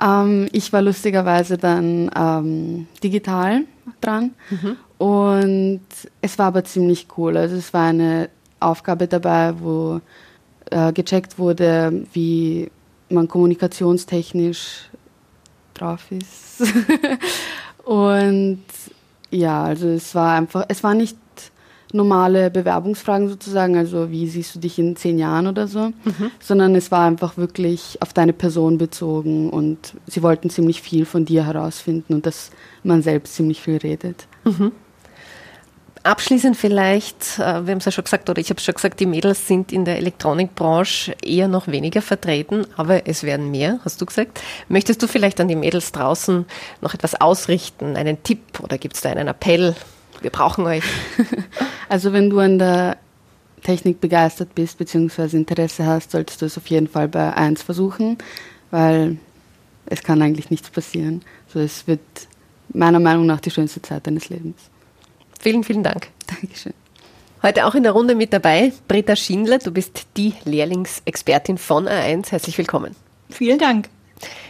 Ähm, 0.00 0.48
ich 0.52 0.72
war 0.72 0.82
lustigerweise 0.82 1.58
dann 1.58 2.10
ähm, 2.14 2.86
digital 3.02 3.62
dran. 4.00 4.32
Mhm. 4.50 4.76
Und 4.98 5.86
es 6.20 6.38
war 6.38 6.46
aber 6.46 6.64
ziemlich 6.64 7.06
cool. 7.16 7.36
Also 7.36 7.56
es 7.56 7.72
war 7.74 7.88
eine 7.88 8.30
Aufgabe 8.60 9.06
dabei, 9.06 9.54
wo 9.58 10.00
äh, 10.70 10.92
gecheckt 10.92 11.38
wurde, 11.38 12.06
wie 12.12 12.70
man 13.08 13.28
kommunikationstechnisch 13.28 14.88
drauf 15.74 16.10
ist. 16.10 16.62
und 17.84 18.64
ja, 19.30 19.64
also 19.64 19.88
es 19.88 20.14
war 20.14 20.36
einfach, 20.36 20.64
es 20.68 20.82
war 20.82 20.94
nicht 20.94 21.16
normale 21.96 22.50
Bewerbungsfragen 22.50 23.28
sozusagen, 23.28 23.76
also 23.76 24.10
wie 24.10 24.28
siehst 24.28 24.54
du 24.54 24.58
dich 24.58 24.78
in 24.78 24.96
zehn 24.96 25.18
Jahren 25.18 25.46
oder 25.46 25.66
so, 25.66 25.88
mhm. 26.04 26.30
sondern 26.38 26.74
es 26.74 26.90
war 26.90 27.06
einfach 27.06 27.36
wirklich 27.36 27.98
auf 28.00 28.12
deine 28.12 28.32
Person 28.32 28.78
bezogen 28.78 29.50
und 29.50 29.94
sie 30.06 30.22
wollten 30.22 30.50
ziemlich 30.50 30.82
viel 30.82 31.04
von 31.04 31.24
dir 31.24 31.46
herausfinden 31.46 32.14
und 32.14 32.26
dass 32.26 32.50
man 32.82 33.02
selbst 33.02 33.34
ziemlich 33.34 33.60
viel 33.60 33.78
redet. 33.78 34.26
Mhm. 34.44 34.72
Abschließend 36.06 36.56
vielleicht, 36.56 37.40
äh, 37.40 37.66
wir 37.66 37.72
haben 37.72 37.78
es 37.78 37.84
ja 37.84 37.90
schon 37.90 38.04
gesagt, 38.04 38.30
oder 38.30 38.40
ich 38.40 38.48
habe 38.50 38.58
es 38.58 38.64
schon 38.64 38.76
gesagt, 38.76 39.00
die 39.00 39.06
Mädels 39.06 39.48
sind 39.48 39.72
in 39.72 39.84
der 39.84 39.96
Elektronikbranche 39.96 41.16
eher 41.20 41.48
noch 41.48 41.66
weniger 41.66 42.00
vertreten, 42.00 42.64
aber 42.76 43.08
es 43.08 43.24
werden 43.24 43.50
mehr, 43.50 43.80
hast 43.84 44.00
du 44.00 44.06
gesagt. 44.06 44.40
Möchtest 44.68 45.02
du 45.02 45.08
vielleicht 45.08 45.40
an 45.40 45.48
die 45.48 45.56
Mädels 45.56 45.90
draußen 45.90 46.46
noch 46.80 46.94
etwas 46.94 47.20
ausrichten, 47.20 47.96
einen 47.96 48.22
Tipp 48.22 48.60
oder 48.62 48.78
gibt 48.78 48.94
es 48.94 49.02
da 49.02 49.10
einen 49.10 49.26
Appell? 49.26 49.74
Wir 50.20 50.30
brauchen 50.30 50.64
euch. 50.66 50.84
Also 51.88 52.12
wenn 52.12 52.30
du 52.30 52.40
an 52.40 52.58
der 52.58 52.96
Technik 53.62 54.00
begeistert 54.00 54.56
bist 54.56 54.76
bzw. 54.78 55.36
Interesse 55.36 55.86
hast, 55.86 56.10
solltest 56.10 56.42
du 56.42 56.46
es 56.46 56.58
auf 56.58 56.66
jeden 56.66 56.88
Fall 56.88 57.06
bei 57.06 57.32
1 57.32 57.62
versuchen, 57.62 58.18
weil 58.72 59.18
es 59.86 60.02
kann 60.02 60.20
eigentlich 60.20 60.50
nichts 60.50 60.68
passieren. 60.68 61.22
So, 61.46 61.60
es 61.60 61.86
wird 61.86 62.00
meiner 62.70 63.00
Meinung 63.00 63.26
nach 63.26 63.40
die 63.40 63.50
schönste 63.50 63.82
Zeit 63.82 64.06
deines 64.06 64.28
Lebens. 64.28 64.56
Vielen, 65.40 65.64
vielen 65.64 65.84
Dank. 65.84 66.08
Dankeschön. 66.26 66.74
Heute 67.42 67.66
auch 67.66 67.74
in 67.74 67.84
der 67.84 67.92
Runde 67.92 68.14
mit 68.14 68.32
dabei 68.32 68.72
Britta 68.88 69.14
Schindler. 69.14 69.58
Du 69.58 69.70
bist 69.70 70.06
die 70.16 70.34
Lehrlingsexpertin 70.44 71.58
von 71.58 71.86
A1. 71.86 72.32
Herzlich 72.32 72.58
willkommen. 72.58 72.96
Vielen 73.30 73.58
Dank. 73.58 73.88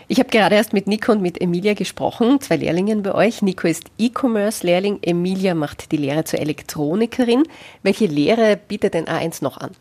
Ich 0.08 0.18
habe 0.18 0.28
gerade 0.28 0.54
erst 0.54 0.72
mit 0.72 0.86
Nico 0.86 1.12
und 1.12 1.22
mit 1.22 1.40
Emilia 1.40 1.74
gesprochen, 1.74 2.40
zwei 2.40 2.56
Lehrlingen 2.56 3.02
bei 3.02 3.14
euch. 3.14 3.42
Nico 3.42 3.66
ist 3.66 3.84
E-Commerce-Lehrling, 3.98 5.00
Emilia 5.02 5.54
macht 5.54 5.90
die 5.90 5.96
Lehre 5.96 6.24
zur 6.24 6.38
Elektronikerin. 6.38 7.42
Welche 7.82 8.06
Lehre 8.06 8.56
bietet 8.56 8.94
denn 8.94 9.06
A1 9.06 9.42
noch 9.42 9.58
an? 9.58 9.72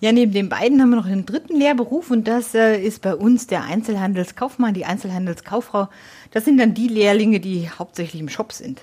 Ja, 0.00 0.10
neben 0.10 0.32
den 0.32 0.48
beiden 0.48 0.80
haben 0.80 0.90
wir 0.90 0.96
noch 0.96 1.06
einen 1.06 1.26
dritten 1.26 1.56
Lehrberuf 1.56 2.10
und 2.10 2.26
das 2.26 2.54
äh, 2.54 2.76
ist 2.76 3.02
bei 3.02 3.14
uns 3.14 3.46
der 3.46 3.62
Einzelhandelskaufmann, 3.62 4.74
die 4.74 4.84
Einzelhandelskauffrau. 4.84 5.88
Das 6.32 6.44
sind 6.44 6.58
dann 6.58 6.74
die 6.74 6.88
Lehrlinge, 6.88 7.38
die 7.38 7.70
hauptsächlich 7.70 8.20
im 8.20 8.28
Shop 8.28 8.52
sind. 8.52 8.80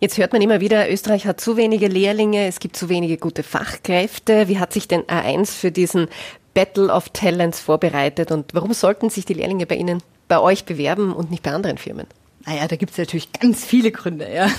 Jetzt 0.00 0.16
hört 0.18 0.32
man 0.32 0.42
immer 0.42 0.60
wieder, 0.60 0.92
Österreich 0.92 1.26
hat 1.26 1.40
zu 1.40 1.56
wenige 1.56 1.88
Lehrlinge, 1.88 2.46
es 2.46 2.60
gibt 2.60 2.76
zu 2.76 2.88
wenige 2.88 3.16
gute 3.16 3.42
Fachkräfte. 3.42 4.48
Wie 4.48 4.58
hat 4.58 4.72
sich 4.72 4.86
denn 4.86 5.02
A1 5.02 5.50
für 5.50 5.72
diesen 5.72 6.08
Battle 6.54 6.92
of 6.92 7.10
Talents 7.10 7.60
vorbereitet 7.60 8.32
und 8.32 8.54
warum 8.54 8.72
sollten 8.72 9.10
sich 9.10 9.24
die 9.24 9.34
Lehrlinge 9.34 9.66
bei 9.66 9.76
Ihnen, 9.76 10.02
bei 10.26 10.40
euch 10.40 10.64
bewerben 10.64 11.12
und 11.12 11.30
nicht 11.30 11.42
bei 11.42 11.52
anderen 11.52 11.78
Firmen? 11.78 12.06
Naja, 12.46 12.68
da 12.68 12.76
gibt 12.76 12.92
es 12.92 12.98
natürlich 12.98 13.32
ganz 13.32 13.64
viele 13.64 13.90
Gründe, 13.90 14.26
ja. 14.32 14.48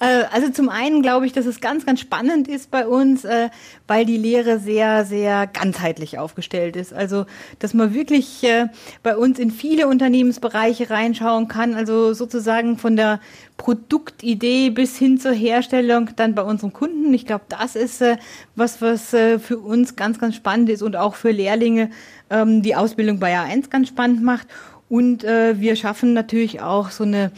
Äh, 0.00 0.24
also 0.32 0.50
zum 0.50 0.70
einen 0.70 1.02
glaube 1.02 1.26
ich, 1.26 1.32
dass 1.32 1.46
es 1.46 1.60
ganz, 1.60 1.86
ganz 1.86 2.00
spannend 2.00 2.48
ist 2.48 2.68
bei 2.72 2.84
uns, 2.84 3.24
äh, 3.24 3.48
weil 3.86 4.04
die 4.04 4.16
Lehre 4.16 4.58
sehr, 4.58 5.04
sehr 5.04 5.46
ganzheitlich 5.46 6.18
aufgestellt 6.18 6.74
ist. 6.74 6.92
Also, 6.92 7.26
dass 7.60 7.74
man 7.74 7.94
wirklich 7.94 8.42
äh, 8.42 8.66
bei 9.04 9.16
uns 9.16 9.38
in 9.38 9.52
viele 9.52 9.86
Unternehmensbereiche 9.86 10.90
reinschauen 10.90 11.46
kann, 11.46 11.74
also 11.74 12.12
sozusagen 12.12 12.76
von 12.76 12.96
der 12.96 13.20
Produktidee 13.56 14.70
bis 14.70 14.96
hin 14.96 15.20
zur 15.20 15.32
Herstellung 15.32 16.10
dann 16.16 16.34
bei 16.34 16.42
unseren 16.42 16.72
Kunden. 16.72 17.14
Ich 17.14 17.24
glaube, 17.24 17.44
das 17.48 17.76
ist 17.76 18.02
was, 18.56 18.82
was 18.82 19.10
für 19.10 19.58
uns 19.58 19.94
ganz, 19.94 20.18
ganz 20.18 20.34
spannend 20.34 20.70
ist 20.70 20.82
und 20.82 20.96
auch 20.96 21.14
für 21.14 21.30
Lehrlinge 21.30 21.90
ähm, 22.30 22.62
die 22.62 22.74
Ausbildung 22.74 23.20
bei 23.20 23.36
A1 23.36 23.70
ganz 23.70 23.88
spannend 23.88 24.22
macht. 24.22 24.46
Und 24.88 25.24
äh, 25.24 25.60
wir 25.60 25.76
schaffen 25.76 26.12
natürlich 26.12 26.60
auch 26.60 26.90
so 26.90 27.04
eine 27.04 27.32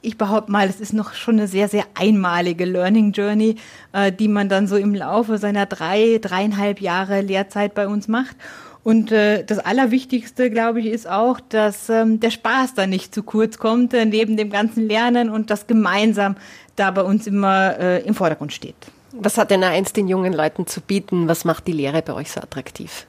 ich 0.00 0.16
behaupte 0.16 0.52
mal, 0.52 0.68
es 0.68 0.80
ist 0.80 0.92
noch 0.92 1.14
schon 1.14 1.36
eine 1.36 1.48
sehr, 1.48 1.68
sehr 1.68 1.84
einmalige 1.94 2.64
Learning 2.64 3.12
Journey, 3.12 3.56
äh, 3.92 4.12
die 4.12 4.28
man 4.28 4.48
dann 4.48 4.68
so 4.68 4.76
im 4.76 4.94
Laufe 4.94 5.38
seiner 5.38 5.66
drei, 5.66 6.18
dreieinhalb 6.20 6.80
Jahre 6.80 7.20
Lehrzeit 7.20 7.74
bei 7.74 7.88
uns 7.88 8.08
macht. 8.08 8.36
Und 8.84 9.12
äh, 9.12 9.44
das 9.44 9.58
Allerwichtigste, 9.58 10.50
glaube 10.50 10.80
ich, 10.80 10.86
ist 10.86 11.08
auch, 11.08 11.40
dass 11.40 11.88
ähm, 11.88 12.20
der 12.20 12.30
Spaß 12.30 12.74
da 12.74 12.86
nicht 12.86 13.14
zu 13.14 13.22
kurz 13.22 13.58
kommt, 13.58 13.92
äh, 13.92 14.06
neben 14.06 14.36
dem 14.36 14.50
ganzen 14.50 14.88
Lernen 14.88 15.30
und 15.30 15.50
das 15.50 15.66
gemeinsam 15.66 16.36
da 16.76 16.90
bei 16.90 17.02
uns 17.02 17.26
immer 17.26 17.78
äh, 17.78 18.02
im 18.06 18.14
Vordergrund 18.14 18.52
steht. 18.52 18.76
Was 19.12 19.36
hat 19.36 19.50
denn 19.50 19.64
eins 19.64 19.92
den 19.92 20.06
jungen 20.06 20.32
Leuten 20.32 20.66
zu 20.66 20.80
bieten? 20.80 21.28
Was 21.28 21.44
macht 21.44 21.66
die 21.66 21.72
Lehre 21.72 22.02
bei 22.02 22.14
euch 22.14 22.30
so 22.30 22.40
attraktiv? 22.40 23.06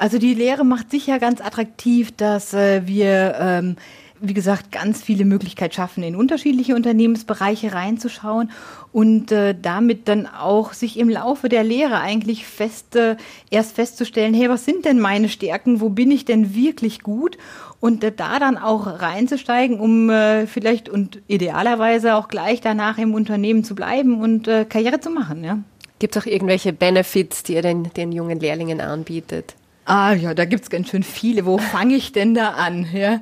Also 0.00 0.16
die 0.16 0.32
Lehre 0.32 0.64
macht 0.64 0.90
sicher 0.90 1.18
ganz 1.18 1.42
attraktiv, 1.42 2.10
dass 2.16 2.54
äh, 2.54 2.86
wir 2.86 3.34
ähm, 3.38 3.76
wie 4.22 4.34
gesagt, 4.34 4.70
ganz 4.70 5.02
viele 5.02 5.24
Möglichkeiten 5.24 5.74
schaffen, 5.74 6.02
in 6.02 6.14
unterschiedliche 6.14 6.74
Unternehmensbereiche 6.74 7.72
reinzuschauen 7.72 8.50
und 8.92 9.32
äh, 9.32 9.54
damit 9.60 10.08
dann 10.08 10.26
auch 10.26 10.72
sich 10.74 10.98
im 10.98 11.08
Laufe 11.08 11.48
der 11.48 11.64
Lehre 11.64 12.00
eigentlich 12.00 12.46
fest, 12.46 12.96
äh, 12.96 13.16
erst 13.50 13.76
festzustellen, 13.76 14.34
hey, 14.34 14.48
was 14.48 14.64
sind 14.64 14.84
denn 14.84 15.00
meine 15.00 15.28
Stärken, 15.28 15.80
wo 15.80 15.88
bin 15.88 16.10
ich 16.10 16.24
denn 16.24 16.54
wirklich 16.54 17.02
gut? 17.02 17.38
Und 17.80 18.04
äh, 18.04 18.12
da 18.14 18.38
dann 18.38 18.58
auch 18.58 18.86
reinzusteigen, 18.86 19.80
um 19.80 20.10
äh, 20.10 20.46
vielleicht 20.46 20.88
und 20.88 21.20
idealerweise 21.28 22.14
auch 22.14 22.28
gleich 22.28 22.60
danach 22.60 22.98
im 22.98 23.14
Unternehmen 23.14 23.64
zu 23.64 23.74
bleiben 23.74 24.20
und 24.20 24.48
äh, 24.48 24.66
Karriere 24.66 25.00
zu 25.00 25.10
machen. 25.10 25.44
Ja. 25.44 25.58
Gibt 25.98 26.16
es 26.16 26.22
auch 26.22 26.26
irgendwelche 26.26 26.72
Benefits, 26.72 27.42
die 27.42 27.54
ihr 27.54 27.62
den, 27.62 27.84
den 27.94 28.12
jungen 28.12 28.40
Lehrlingen 28.40 28.80
anbietet? 28.80 29.54
Ah 29.92 30.12
ja, 30.12 30.34
da 30.34 30.44
gibt's 30.44 30.70
ganz 30.70 30.88
schön 30.88 31.02
viele. 31.02 31.46
Wo 31.46 31.58
fange 31.58 31.96
ich 31.96 32.12
denn 32.12 32.32
da 32.32 32.50
an? 32.50 32.86
Ja? 32.92 33.18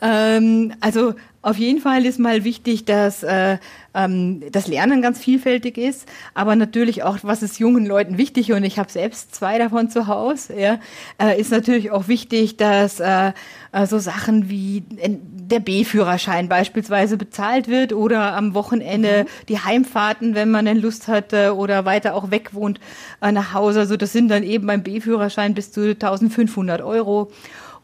Ähm, 0.00 0.72
also 0.80 1.12
auf 1.42 1.58
jeden 1.58 1.82
Fall 1.82 2.06
ist 2.06 2.18
mal 2.18 2.44
wichtig, 2.44 2.86
dass 2.86 3.22
äh, 3.22 3.58
ähm, 3.98 4.42
das 4.52 4.68
Lernen 4.68 5.02
ganz 5.02 5.18
vielfältig 5.18 5.76
ist, 5.76 6.08
aber 6.34 6.56
natürlich 6.56 7.02
auch, 7.02 7.18
was 7.22 7.42
ist 7.42 7.58
jungen 7.58 7.84
Leuten 7.84 8.16
wichtig, 8.16 8.52
und 8.52 8.62
ich 8.62 8.78
habe 8.78 8.90
selbst 8.90 9.34
zwei 9.34 9.58
davon 9.58 9.90
zu 9.90 10.06
Hause, 10.06 10.58
ja, 10.58 10.78
äh, 11.20 11.38
ist 11.38 11.50
natürlich 11.50 11.90
auch 11.90 12.08
wichtig, 12.08 12.56
dass 12.56 13.00
äh, 13.00 13.32
äh 13.72 13.86
so 13.86 13.98
Sachen 13.98 14.48
wie 14.48 14.84
der 14.88 15.60
B-Führerschein 15.60 16.48
beispielsweise 16.48 17.16
bezahlt 17.16 17.68
wird 17.68 17.92
oder 17.92 18.34
am 18.34 18.54
Wochenende 18.54 19.24
mhm. 19.24 19.46
die 19.48 19.58
Heimfahrten, 19.58 20.34
wenn 20.34 20.50
man 20.50 20.66
denn 20.66 20.78
Lust 20.78 21.08
hatte 21.08 21.56
oder 21.56 21.84
weiter 21.84 22.14
auch 22.14 22.30
weg 22.30 22.54
wohnt 22.54 22.78
äh, 23.20 23.32
nach 23.32 23.52
Hause. 23.52 23.80
Also 23.80 23.96
das 23.96 24.12
sind 24.12 24.28
dann 24.28 24.42
eben 24.42 24.66
beim 24.66 24.82
B-Führerschein 24.82 25.54
bis 25.54 25.72
zu 25.72 25.90
1500 25.90 26.82
Euro. 26.82 27.32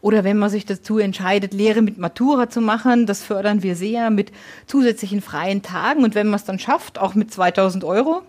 Oder 0.05 0.23
wenn 0.23 0.37
man 0.37 0.51
sich 0.51 0.67
dazu 0.67 0.99
entscheidet, 0.99 1.51
Lehre 1.51 1.81
mit 1.81 1.97
Matura 1.97 2.47
zu 2.47 2.61
machen, 2.61 3.07
das 3.07 3.23
fördern 3.23 3.63
wir 3.63 3.75
sehr 3.75 4.11
mit 4.11 4.31
zusätzlichen 4.67 5.19
freien 5.19 5.63
Tagen. 5.63 6.03
Und 6.03 6.13
wenn 6.13 6.27
man 6.27 6.35
es 6.35 6.43
dann 6.43 6.59
schafft, 6.59 6.99
auch 6.99 7.15
mit 7.15 7.33
2000 7.33 7.83
Euro. 7.83 8.21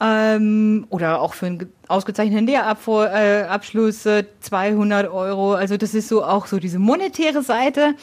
Ähm, 0.00 0.86
oder 0.88 1.20
auch 1.20 1.34
für 1.34 1.44
einen 1.44 1.70
ausgezeichneten 1.86 2.46
Lehrabschluss 2.46 4.06
äh, 4.06 4.24
200 4.40 5.12
Euro. 5.12 5.52
Also 5.52 5.76
das 5.76 5.92
ist 5.92 6.08
so 6.08 6.24
auch 6.24 6.46
so 6.46 6.58
diese 6.58 6.78
monetäre 6.78 7.42
Seite. 7.42 7.94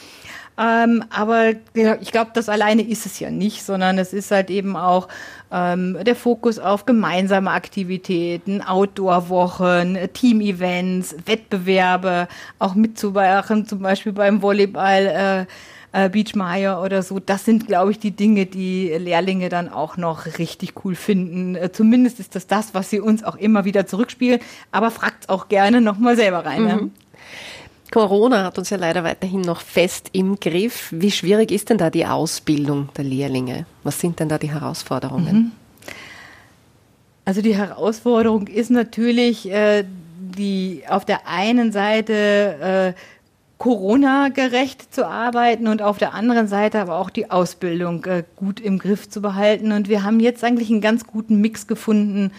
Ähm, 0.57 1.03
aber 1.09 1.51
ich 1.73 2.11
glaube, 2.11 2.31
das 2.33 2.47
alleine 2.47 2.83
ist 2.83 3.05
es 3.05 3.19
ja 3.19 3.31
nicht, 3.31 3.63
sondern 3.63 3.97
es 3.97 4.13
ist 4.13 4.31
halt 4.31 4.49
eben 4.49 4.75
auch 4.75 5.07
ähm, 5.51 5.97
der 6.03 6.15
Fokus 6.15 6.59
auf 6.59 6.85
gemeinsame 6.85 7.51
Aktivitäten, 7.51 8.61
Outdoor-Wochen, 8.61 9.97
Team-Events, 10.13 11.15
Wettbewerbe, 11.25 12.27
auch 12.59 12.75
mitzumachen, 12.75 13.67
zum 13.67 13.79
Beispiel 13.79 14.13
beim 14.13 14.41
Volleyball. 14.41 15.05
Äh, 15.07 15.45
äh, 15.93 16.69
oder 16.75 17.03
so. 17.03 17.19
Das 17.19 17.45
sind, 17.45 17.67
glaube 17.67 17.91
ich, 17.91 17.99
die 17.99 18.11
Dinge, 18.11 18.45
die 18.45 18.89
Lehrlinge 18.89 19.49
dann 19.49 19.69
auch 19.69 19.95
noch 19.95 20.25
richtig 20.39 20.73
cool 20.83 20.95
finden. 20.95 21.55
Äh, 21.55 21.71
zumindest 21.71 22.19
ist 22.19 22.35
das 22.35 22.47
das, 22.47 22.73
was 22.73 22.89
sie 22.89 22.99
uns 22.99 23.23
auch 23.23 23.35
immer 23.35 23.63
wieder 23.63 23.85
zurückspielen. 23.85 24.39
Aber 24.71 24.91
fragt 24.91 25.29
auch 25.29 25.49
gerne 25.49 25.81
nochmal 25.81 26.15
selber 26.15 26.45
rein. 26.45 26.63
Mhm. 26.63 26.91
Corona 27.93 28.43
hat 28.43 28.57
uns 28.57 28.71
ja 28.71 28.77
leider 28.77 29.03
weiterhin 29.03 29.41
noch 29.41 29.61
fest 29.61 30.09
im 30.13 30.39
Griff. 30.39 30.87
Wie 30.89 31.11
schwierig 31.11 31.51
ist 31.51 31.69
denn 31.69 31.77
da 31.77 31.91
die 31.91 32.07
Ausbildung 32.07 32.89
der 32.97 33.03
Lehrlinge? 33.03 33.67
Was 33.83 33.99
sind 33.99 34.19
denn 34.19 34.29
da 34.29 34.39
die 34.39 34.51
Herausforderungen? 34.51 35.35
Mhm. 35.35 35.51
Also 37.23 37.43
die 37.43 37.55
Herausforderung 37.55 38.47
ist 38.47 38.71
natürlich 38.71 39.47
äh, 39.47 39.83
die 40.17 40.81
auf 40.89 41.05
der 41.05 41.27
einen 41.27 41.71
Seite 41.71 42.95
äh, 42.95 42.99
Corona-gerecht 43.59 44.91
zu 44.91 45.07
arbeiten 45.07 45.67
und 45.67 45.83
auf 45.83 45.99
der 45.99 46.15
anderen 46.15 46.47
Seite 46.47 46.79
aber 46.79 46.97
auch 46.97 47.11
die 47.11 47.29
Ausbildung 47.29 48.03
äh, 48.05 48.23
gut 48.35 48.59
im 48.59 48.79
Griff 48.79 49.07
zu 49.07 49.21
behalten. 49.21 49.71
Und 49.71 49.87
wir 49.87 50.01
haben 50.01 50.19
jetzt 50.19 50.43
eigentlich 50.43 50.71
einen 50.71 50.81
ganz 50.81 51.05
guten 51.05 51.41
Mix 51.41 51.67
gefunden 51.67 52.31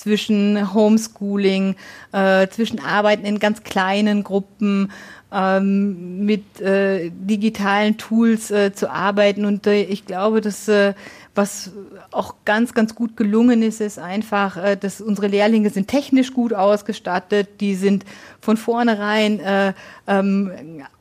zwischen 0.00 0.72
Homeschooling, 0.72 1.76
äh, 2.12 2.48
zwischen 2.48 2.80
Arbeiten 2.80 3.26
in 3.26 3.38
ganz 3.38 3.62
kleinen 3.62 4.24
Gruppen, 4.24 4.90
ähm, 5.32 6.24
mit 6.24 6.60
äh, 6.60 7.10
digitalen 7.10 7.98
Tools 7.98 8.50
äh, 8.50 8.72
zu 8.72 8.90
arbeiten. 8.90 9.44
Und 9.44 9.66
äh, 9.66 9.82
ich 9.82 10.06
glaube, 10.06 10.40
dass 10.40 10.66
äh, 10.68 10.94
was 11.34 11.70
auch 12.10 12.34
ganz, 12.44 12.74
ganz 12.74 12.94
gut 12.94 13.16
gelungen 13.16 13.62
ist, 13.62 13.80
ist 13.80 13.98
einfach, 13.98 14.56
äh, 14.56 14.76
dass 14.76 15.00
unsere 15.00 15.28
Lehrlinge 15.28 15.70
sind 15.70 15.86
technisch 15.86 16.32
gut 16.32 16.52
ausgestattet, 16.52 17.60
die 17.60 17.74
sind 17.74 18.04
von 18.40 18.56
vornherein 18.56 19.38
äh, 19.40 19.72
ähm, 20.08 20.50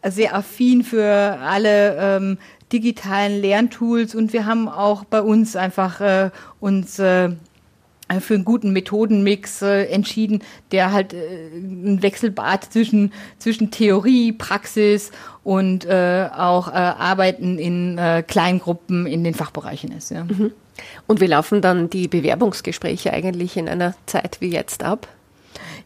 sehr 0.03 0.35
affin 0.35 0.83
für 0.83 1.39
alle 1.41 1.95
ähm, 1.97 2.37
digitalen 2.71 3.41
Lerntools 3.41 4.13
und 4.13 4.31
wir 4.31 4.45
haben 4.45 4.67
auch 4.67 5.03
bei 5.03 5.21
uns 5.21 5.55
einfach 5.55 6.31
uns 6.59 7.01
für 8.19 8.33
einen 8.33 8.45
guten 8.45 8.73
Methodenmix 8.73 9.61
äh, 9.61 9.85
entschieden, 9.85 10.41
der 10.71 10.91
halt 10.91 11.13
äh, 11.13 11.17
ein 11.55 12.01
Wechselbad 12.01 12.65
zwischen, 12.65 13.13
zwischen 13.37 13.71
Theorie, 13.71 14.31
Praxis 14.31 15.11
und 15.43 15.85
äh, 15.85 16.27
auch 16.35 16.67
äh, 16.67 16.71
Arbeiten 16.71 17.57
in 17.59 17.97
äh, 17.97 18.23
Kleingruppen 18.27 19.05
in 19.05 19.23
den 19.23 19.33
Fachbereichen 19.33 19.91
ist. 19.91 20.11
Ja. 20.11 20.23
Mhm. 20.23 20.51
Und 21.07 21.21
wie 21.21 21.27
laufen 21.27 21.61
dann 21.61 21.89
die 21.89 22.07
Bewerbungsgespräche 22.07 23.13
eigentlich 23.13 23.57
in 23.57 23.69
einer 23.69 23.95
Zeit 24.05 24.37
wie 24.39 24.49
jetzt 24.49 24.83
ab? 24.83 25.07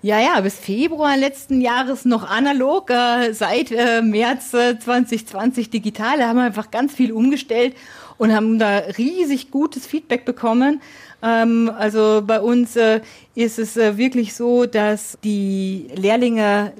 Ja, 0.01 0.19
ja, 0.19 0.41
bis 0.41 0.59
Februar 0.59 1.15
letzten 1.15 1.61
Jahres 1.61 2.03
noch 2.03 2.29
analog, 2.29 2.89
äh, 2.89 3.31
seit 3.31 3.71
äh, 3.71 4.01
März 4.01 4.53
äh, 4.53 4.77
2020 4.77 5.69
digital. 5.69 6.17
Da 6.17 6.27
haben 6.27 6.35
wir 6.35 6.43
einfach 6.43 6.71
ganz 6.71 6.93
viel 6.93 7.13
umgestellt 7.13 7.73
und 8.17 8.35
haben 8.35 8.59
da 8.59 8.79
riesig 8.97 9.49
gutes 9.49 9.87
Feedback 9.87 10.25
bekommen. 10.25 10.81
Ähm, 11.23 11.71
also 11.75 12.21
bei 12.25 12.41
uns 12.41 12.75
äh, 12.75 13.01
ist 13.33 13.57
es 13.57 13.77
äh, 13.77 13.97
wirklich 13.97 14.35
so, 14.35 14.65
dass 14.65 15.17
die 15.23 15.87
Lehrlinge 15.95 16.73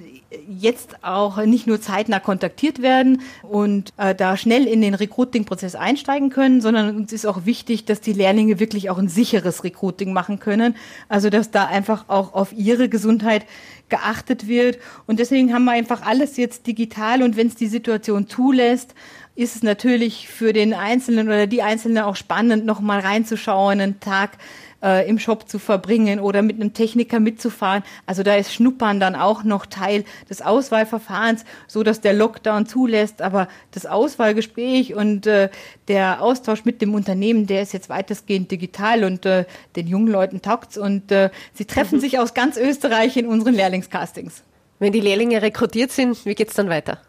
jetzt 0.48 1.04
auch 1.04 1.38
nicht 1.46 1.68
nur 1.68 1.82
zeitnah 1.82 2.20
kontaktiert 2.20 2.82
werden 2.82 3.22
und 3.44 3.94
äh, 3.98 4.16
da 4.16 4.38
schnell 4.38 4.66
in 4.66 4.82
den 4.82 4.94
Recruiting-Prozess 4.94 5.76
einsteigen 5.76 6.30
können, 6.30 6.62
sondern 6.62 6.96
uns 6.96 7.14
ist 7.14 7.26
auch 7.26 7.46
wichtig, 7.46 7.86
dass 7.86 8.02
die 8.02 8.14
Lehrlinge 8.14 8.60
wirklich 8.60 8.90
auch 8.90 8.98
ein 8.98 9.10
sicheres 9.10 9.64
Recruiting 9.64 10.14
machen 10.14 10.40
können. 10.40 10.76
Also 11.08 11.30
dass 11.30 11.52
da 11.52 11.66
einfach 11.66 12.06
auch 12.08 12.34
auf 12.34 12.54
ihre 12.54 12.90
Gesundheit 12.90 13.46
geachtet 13.90 14.48
wird. 14.48 14.80
Und 15.06 15.20
deswegen 15.20 15.54
haben 15.54 15.66
wir 15.66 15.72
einfach 15.72 16.02
alles 16.06 16.38
jetzt 16.38 16.66
digital 16.68 17.22
und 17.22 17.38
wenn 17.38 17.48
es 17.48 17.56
die 17.56 17.68
Situation 17.68 18.28
zulässt, 18.28 18.96
ist 19.36 19.56
es 19.56 19.64
natürlich 19.64 20.28
für 20.28 20.54
den 20.54 20.74
Einzelnen 20.74 21.28
oder 21.28 21.48
die 21.48 21.64
Einzelne 21.64 22.06
auch 22.06 22.16
spannend, 22.16 22.66
noch 22.66 22.80
mal 22.80 23.00
reinzuschauen, 23.00 23.80
einen 23.80 24.00
Tag 24.00 24.38
äh, 24.84 25.08
im 25.10 25.18
Shop 25.18 25.50
zu 25.50 25.58
verbringen 25.58 26.20
oder 26.20 26.44
mit 26.44 26.58
einem 26.58 26.74
Techniker 26.74 27.20
mitzufahren. 27.20 27.84
Also 28.06 28.22
da 28.22 28.36
ist 28.36 28.54
Schnuppern 28.54 29.00
dann 29.00 29.16
auch 29.16 29.44
noch 29.44 29.66
Teil 29.66 30.04
des 30.30 30.42
Auswahlverfahrens, 30.42 31.46
so 31.68 31.82
dass 31.82 32.02
der 32.02 32.14
Lockdown 32.14 32.68
zulässt. 32.68 33.22
Aber 33.22 33.48
das 33.72 33.88
Auswahlgespräch 33.88 34.94
und 34.94 35.26
äh, 35.26 35.50
der 35.88 36.22
Austausch 36.22 36.66
mit 36.66 36.82
dem 36.82 36.94
Unternehmen, 36.94 37.48
der 37.48 37.64
ist 37.64 37.74
jetzt 37.74 37.90
weitestgehend 37.90 38.52
digital 38.52 39.04
und 39.04 39.26
äh, 39.26 39.46
den 39.76 39.88
jungen 39.88 40.10
Leuten 40.10 40.42
taugt's 40.42 40.78
und 40.78 41.12
äh, 41.12 41.32
sie 41.54 41.66
treffen 41.66 41.96
mhm. 41.96 42.02
sich 42.02 42.20
aus 42.20 42.36
ganz 42.36 42.58
Österreich 42.58 43.18
in 43.18 43.26
unseren 43.26 43.56
Lehrlingscastings. 43.56 44.44
Wenn 44.78 44.92
die 44.92 45.00
Lehrlinge 45.00 45.42
rekrutiert 45.42 45.92
sind, 45.92 46.26
wie 46.26 46.36
geht's 46.36 46.56
dann 46.56 46.70
weiter? 46.70 47.00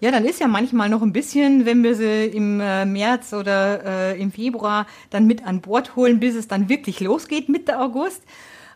Ja, 0.00 0.12
dann 0.12 0.24
ist 0.24 0.38
ja 0.38 0.46
manchmal 0.46 0.88
noch 0.88 1.02
ein 1.02 1.12
bisschen, 1.12 1.66
wenn 1.66 1.82
wir 1.82 1.96
sie 1.96 2.26
im 2.26 2.60
äh, 2.60 2.84
März 2.84 3.32
oder 3.32 3.84
äh, 3.84 4.20
im 4.20 4.30
Februar 4.30 4.86
dann 5.10 5.26
mit 5.26 5.44
an 5.44 5.60
Bord 5.60 5.96
holen, 5.96 6.20
bis 6.20 6.36
es 6.36 6.46
dann 6.46 6.68
wirklich 6.68 7.00
losgeht 7.00 7.48
Mitte 7.48 7.80
August. 7.80 8.22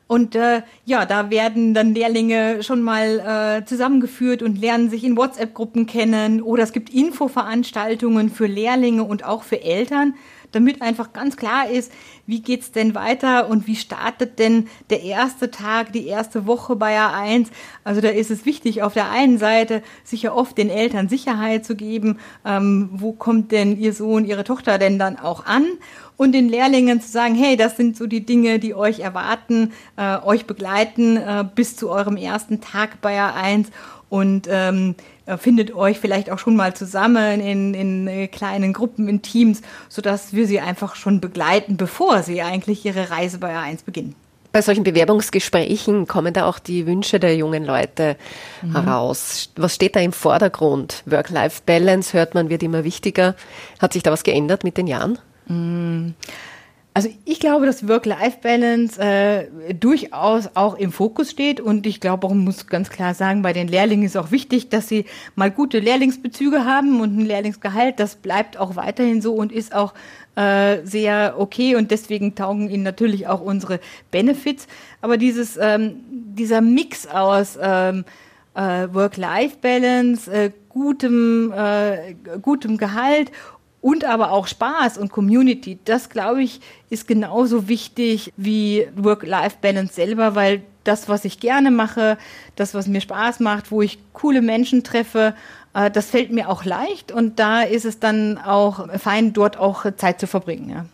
Und 0.09 0.35
äh, 0.35 0.63
ja, 0.85 1.07
da 1.07 1.31
werden 1.31 1.75
dann 1.75 1.95
Lehrlinge 1.95 2.65
schon 2.65 2.83
mal 2.83 3.21
äh, 3.61 3.65
zusammengeführt 3.65 4.43
und 4.43 4.61
lernen 4.61 4.91
sich 4.91 5.05
in 5.05 5.17
WhatsApp-Gruppen 5.17 5.87
kennen. 5.87 6.43
Oder 6.43 6.65
es 6.65 6.73
gibt 6.73 6.91
Infoveranstaltungen 6.91 8.29
für 8.29 8.47
Lehrlinge 8.47 9.05
und 9.05 9.25
auch 9.25 9.45
für 9.45 9.63
Eltern, 9.63 10.15
damit 10.51 10.83
einfach 10.83 11.13
ganz 11.13 11.37
klar 11.37 11.71
ist, 11.71 11.93
wie 12.33 12.41
geht's 12.41 12.73
denn 12.73 12.95
weiter 12.95 13.47
und 13.51 13.67
wie 13.67 13.77
startet 13.77 14.39
denn 14.39 14.69
der 14.89 15.03
erste 15.03 15.51
Tag, 15.51 15.93
die 15.93 16.07
erste 16.07 16.47
Woche 16.47 16.77
bei 16.77 16.99
A1? 16.99 17.49
Also 17.85 18.01
da 18.01 18.09
ist 18.09 18.31
es 18.31 18.47
wichtig, 18.47 18.83
auf 18.83 18.95
der 18.95 19.11
einen 19.11 19.37
Seite 19.37 19.83
sicher 20.03 20.35
oft 20.35 20.57
den 20.57 20.71
Eltern 20.71 21.11
Sicherheit 21.11 21.67
zu 21.67 21.77
geben, 21.77 22.19
ähm, 22.47 22.89
wo 22.91 23.13
kommt 23.13 23.53
denn 23.53 23.79
ihr 23.79 23.93
Sohn, 23.93 24.25
ihre 24.25 24.45
Tochter 24.45 24.79
denn 24.79 24.99
dann 24.99 25.19
auch 25.19 25.45
an? 25.45 25.67
und 26.19 26.33
den 26.33 26.49
Lehrlingen 26.49 27.01
zu 27.01 27.11
sagen, 27.11 27.35
hey, 27.35 27.57
das 27.57 27.77
sind 27.77 27.97
so 27.97 28.07
die 28.07 28.25
Dinge, 28.25 28.61
die 28.61 28.75
euch 28.75 29.01
erwarten, 29.01 29.73
äh, 29.97 30.19
euch 30.19 30.47
begleiten 30.47 31.17
äh, 31.17 31.45
bis 31.55 31.75
zu 31.75 31.91
eurem 31.91 32.17
ersten 32.17 32.61
Tag 32.61 33.01
bei 33.01 33.19
A1 33.21 33.69
und 34.09 34.47
ähm, 34.51 34.95
äh, 35.25 35.39
findet 35.39 35.75
euch 35.75 35.99
vielleicht 35.99 36.31
auch 36.31 36.39
schon 36.39 36.55
mal 36.55 36.75
zusammen 36.75 37.41
in, 37.41 37.75
in 37.75 38.07
äh, 38.09 38.27
kleinen 38.29 38.73
Gruppen, 38.73 39.09
in 39.09 39.23
Teams, 39.23 39.63
sodass 39.89 40.35
wir 40.35 40.47
sie 40.47 40.61
einfach 40.61 40.97
schon 40.97 41.21
begleiten, 41.21 41.77
bevor 41.77 42.22
sie 42.23 42.43
eigentlich 42.43 42.85
ihre 42.85 43.11
Reise 43.11 43.39
bei 43.39 43.57
A1 43.57 43.85
beginnen. 43.85 44.15
Bei 44.53 44.61
solchen 44.61 44.85
Bewerbungsgesprächen 44.85 46.07
kommen 46.07 46.35
da 46.35 46.47
auch 46.47 46.59
die 46.59 46.87
Wünsche 46.87 47.19
der 47.19 47.35
jungen 47.37 47.65
Leute 47.65 48.17
mhm. 48.61 48.73
heraus. 48.73 49.51
Was 49.57 49.75
steht 49.75 49.97
da 49.97 50.01
im 50.01 50.13
Vordergrund? 50.13 51.03
Work-Life-Balance 51.07 52.13
hört 52.13 52.35
man, 52.35 52.51
wird 52.51 52.63
immer 52.63 52.85
wichtiger. 52.85 53.35
Hat 53.79 53.95
sich 53.95 54.03
da 54.03 54.13
was 54.13 54.25
geändert 54.25 54.63
mit 54.63 54.77
den 54.77 54.87
Jahren? 54.87 55.19
Mhm. 55.47 56.15
Also 56.95 57.09
ich 57.25 57.41
glaube, 57.41 57.65
dass 57.65 57.89
Work-Life-Balance 57.89 59.01
äh, 59.01 59.75
durchaus 59.75 60.51
auch 60.55 60.75
im 60.77 60.93
Fokus 60.93 61.31
steht. 61.31 61.59
Und 61.59 61.87
ich 61.87 62.01
glaube, 62.01 62.29
man 62.29 62.39
muss 62.41 62.67
ganz 62.67 62.91
klar 62.91 63.15
sagen, 63.15 63.41
bei 63.41 63.55
den 63.55 63.67
Lehrlingen 63.67 64.05
ist 64.05 64.17
auch 64.17 64.31
wichtig, 64.31 64.69
dass 64.69 64.89
sie 64.89 65.07
mal 65.35 65.51
gute 65.51 65.79
Lehrlingsbezüge 65.79 66.67
haben 66.67 67.01
und 67.01 67.17
ein 67.17 67.25
Lehrlingsgehalt, 67.25 67.99
das 67.99 68.17
bleibt 68.17 68.59
auch 68.59 68.77
weiterhin 68.77 69.23
so 69.23 69.33
und 69.35 69.53
ist 69.53 69.75
auch 69.75 69.95
äh, 70.37 70.85
sehr 70.85 71.37
okay. 71.39 71.77
Und 71.77 71.91
deswegen 71.91 72.35
taugen 72.35 72.69
ihnen 72.69 72.83
natürlich 72.83 73.27
auch 73.27 73.41
unsere 73.41 73.81
Benefits. 74.11 74.67
Aber 75.01 75.17
dieses, 75.17 75.57
ähm, 75.57 75.97
dieser 76.11 76.61
Mix 76.61 77.07
aus 77.07 77.59
ähm, 77.61 78.05
äh, 78.55 78.89
Work-Life-Balance, 78.93 80.31
äh, 80.31 80.51
gutem, 80.69 81.53
äh, 81.53 82.15
gutem 82.41 82.77
Gehalt 82.77 83.31
und 83.83 84.05
aber 84.05 84.31
auch 84.31 84.47
Spaß 84.47 84.97
und 84.97 85.13
Community. 85.13 85.79
Das, 85.85 86.09
glaube 86.09 86.43
ich, 86.43 86.61
ist 86.89 87.07
genauso 87.07 87.69
wichtig 87.69 88.33
wie 88.37 88.87
Work-Life-Balance 88.97 89.93
selber, 89.93 90.35
weil 90.35 90.63
das, 90.85 91.09
was 91.09 91.25
ich 91.25 91.41
gerne 91.41 91.71
mache, 91.71 92.17
das, 92.57 92.75
was 92.75 92.87
mir 92.87 93.01
Spaß 93.01 93.41
macht, 93.41 93.71
wo 93.71 93.83
ich 93.83 93.99
coole 94.15 94.41
Menschen 94.41 94.85
treffe, 94.85 95.35
äh, 95.75 95.91
das 95.91 96.07
fällt 96.07 96.33
mir 96.33 96.49
auch 96.49 96.65
leicht 96.65 97.13
und 97.13 97.39
da 97.39 97.63
ist 97.63 97.85
es 97.85 97.99
dann 97.99 98.39
auch 98.39 98.89
fein, 98.99 99.33
dort 99.33 99.59
auch 99.59 99.85
Zeit 99.97 100.19
zu 100.19 100.27
verbringen. 100.27 100.71
Ja. 100.71 100.87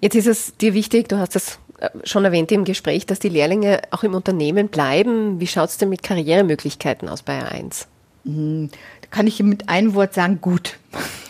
Jetzt 0.00 0.14
ist 0.14 0.26
es 0.26 0.56
dir 0.56 0.74
wichtig, 0.74 1.08
du 1.08 1.18
hast 1.18 1.34
es 1.34 1.58
äh, 1.78 1.88
schon 2.04 2.24
erwähnt 2.24 2.52
im 2.52 2.64
Gespräch, 2.64 3.06
dass 3.06 3.18
die 3.18 3.30
Lehrlinge 3.30 3.80
auch 3.90 4.02
im 4.02 4.14
Unternehmen 4.14 4.68
bleiben. 4.68 5.40
Wie 5.40 5.46
schaut 5.46 5.70
es 5.70 5.78
denn 5.78 5.88
mit 5.88 6.02
Karrieremöglichkeiten 6.02 7.08
aus 7.08 7.22
bei 7.22 7.40
A1? 7.40 7.86
Mhm 8.24 8.70
kann 9.10 9.26
ich 9.26 9.42
mit 9.42 9.68
einem 9.68 9.94
Wort 9.94 10.14
sagen, 10.14 10.40
gut. 10.40 10.78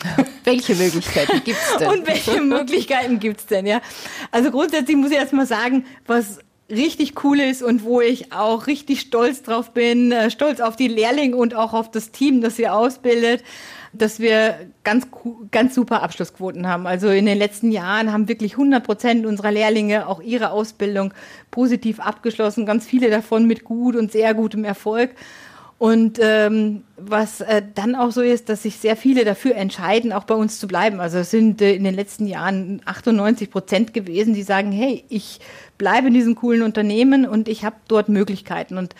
welche 0.45 0.75
Möglichkeiten 0.75 1.43
gibt 1.45 1.59
es 1.59 1.79
denn? 1.79 1.89
Und 1.89 2.07
welche 2.07 2.41
Möglichkeiten 2.41 3.19
gibt 3.19 3.41
es 3.41 3.47
denn, 3.47 3.67
ja? 3.67 3.81
Also 4.31 4.51
grundsätzlich 4.51 4.97
muss 4.97 5.11
ich 5.11 5.17
erstmal 5.17 5.47
sagen, 5.47 5.85
was 6.07 6.39
richtig 6.71 7.23
cool 7.25 7.39
ist 7.41 7.63
und 7.63 7.85
wo 7.85 8.01
ich 8.01 8.33
auch 8.33 8.67
richtig 8.67 9.01
stolz 9.01 9.43
drauf 9.43 9.73
bin, 9.73 10.11
äh, 10.11 10.31
stolz 10.31 10.61
auf 10.61 10.77
die 10.77 10.89
Lehrlinge 10.89 11.37
und 11.37 11.55
auch 11.55 11.73
auf 11.73 11.91
das 11.91 12.11
Team, 12.11 12.41
das 12.41 12.57
sie 12.57 12.69
ausbildet, 12.69 13.45
dass 13.93 14.21
wir 14.21 14.67
ganz, 14.85 15.07
ganz 15.51 15.75
super 15.75 16.03
Abschlussquoten 16.03 16.67
haben. 16.67 16.87
Also 16.87 17.09
in 17.09 17.27
den 17.27 17.39
letzten 17.39 17.71
Jahren 17.71 18.13
haben 18.13 18.29
wirklich 18.29 18.53
100 18.53 18.85
Prozent 18.85 19.27
unserer 19.27 19.53
Lehrlinge 19.53 20.09
auch 20.09 20.21
ihre 20.21 20.51
Ausbildung 20.51 21.15
positiv 21.51 22.01
abgeschlossen, 22.01 22.67
ganz 22.67 22.85
viele 22.85 23.11
davon 23.11 23.47
mit 23.47 23.65
gut 23.65 23.97
und 23.97 24.13
sehr 24.13 24.35
gutem 24.35 24.65
Erfolg. 24.65 25.11
Und 25.79 26.19
ähm, 26.23 26.85
was 26.97 27.43
äh, 27.43 27.63
dann 27.75 27.97
auch 27.97 28.11
so 28.11 28.23
ist, 28.23 28.49
dass 28.49 28.63
sich 28.63 28.77
sehr 28.77 28.97
viele 28.97 29.27
dafür 29.27 29.57
entscheiden, 29.57 30.13
auch 30.13 30.25
bei 30.25 30.35
uns 30.35 30.59
zu 30.59 30.67
bleiben. 30.67 31.01
Also 31.01 31.19
es 31.19 31.31
sind 31.31 31.61
äh, 31.61 31.75
in 31.75 31.85
den 31.85 31.95
letzten 31.95 32.27
Jahren 32.27 32.81
98 32.87 33.51
Prozent 33.51 33.93
gewesen, 33.93 34.33
die 34.33 34.43
sagen, 34.43 34.73
hey, 34.73 35.05
ich 35.11 35.41
bleibe 35.77 36.09
in 36.09 36.15
diesem 36.15 36.35
coolen 36.35 36.63
Unternehmen 36.63 37.27
und 37.27 37.47
ich 37.47 37.63
habe 37.65 37.77
dort 37.89 38.09
Möglichkeiten. 38.09 38.79
Und 38.79 38.95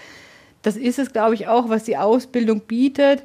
das 0.61 0.77
ist 0.77 0.99
es, 0.99 1.13
glaube 1.15 1.35
ich, 1.35 1.49
auch, 1.49 1.71
was 1.71 1.85
die 1.85 1.97
Ausbildung 1.97 2.61
bietet, 2.61 3.23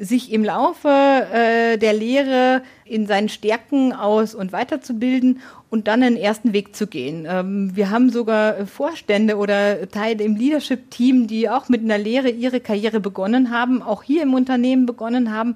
sich 0.00 0.32
im 0.32 0.44
Laufe 0.44 0.88
äh, 0.88 1.76
der 1.76 1.92
Lehre 1.92 2.62
in 2.86 3.06
seinen 3.06 3.28
Stärken 3.28 3.92
aus- 3.92 4.34
und 4.34 4.50
weiterzubilden 4.50 5.40
und 5.68 5.86
dann 5.88 6.02
einen 6.02 6.16
ersten 6.16 6.54
Weg 6.54 6.74
zu 6.74 6.86
gehen. 6.86 7.26
Ähm, 7.28 7.76
wir 7.76 7.90
haben 7.90 8.10
sogar 8.10 8.66
Vorstände 8.66 9.36
oder 9.36 9.88
Teile 9.90 10.24
im 10.24 10.36
Leadership-Team, 10.36 11.26
die 11.26 11.50
auch 11.50 11.68
mit 11.68 11.82
einer 11.82 11.98
Lehre 11.98 12.30
ihre 12.30 12.60
Karriere 12.60 12.98
begonnen 12.98 13.50
haben, 13.50 13.82
auch 13.82 14.02
hier 14.02 14.22
im 14.22 14.32
Unternehmen 14.32 14.86
begonnen 14.86 15.32
haben. 15.32 15.54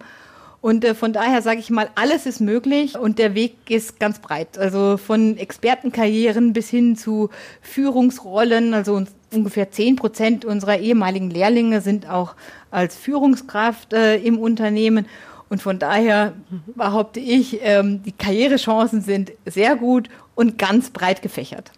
Und 0.64 0.82
äh, 0.82 0.94
von 0.94 1.12
daher 1.12 1.42
sage 1.42 1.60
ich 1.60 1.68
mal, 1.68 1.90
alles 1.94 2.24
ist 2.24 2.40
möglich 2.40 2.96
und 2.96 3.18
der 3.18 3.34
Weg 3.34 3.54
ist 3.68 4.00
ganz 4.00 4.18
breit. 4.18 4.56
Also 4.56 4.96
von 4.96 5.36
Expertenkarrieren 5.36 6.54
bis 6.54 6.70
hin 6.70 6.96
zu 6.96 7.28
Führungsrollen. 7.60 8.72
Also 8.72 9.04
ungefähr 9.30 9.70
zehn 9.70 9.96
Prozent 9.96 10.46
unserer 10.46 10.78
ehemaligen 10.78 11.28
Lehrlinge 11.28 11.82
sind 11.82 12.08
auch 12.08 12.34
als 12.70 12.96
Führungskraft 12.96 13.92
äh, 13.92 14.16
im 14.16 14.38
Unternehmen. 14.38 15.04
Und 15.50 15.60
von 15.60 15.78
daher 15.78 16.32
behaupte 16.74 17.20
ich, 17.20 17.58
ähm, 17.60 18.02
die 18.02 18.12
Karrierechancen 18.12 19.02
sind 19.02 19.32
sehr 19.44 19.76
gut 19.76 20.08
und 20.34 20.56
ganz 20.56 20.88
breit 20.88 21.20
gefächert. 21.20 21.72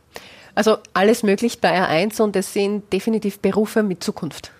Also 0.54 0.76
alles 0.94 1.24
möglich 1.24 1.60
bei 1.60 1.76
R1 1.76 2.22
und 2.22 2.36
es 2.36 2.52
sind 2.52 2.92
definitiv 2.92 3.40
Berufe 3.40 3.82
mit 3.82 4.04
Zukunft. 4.04 4.52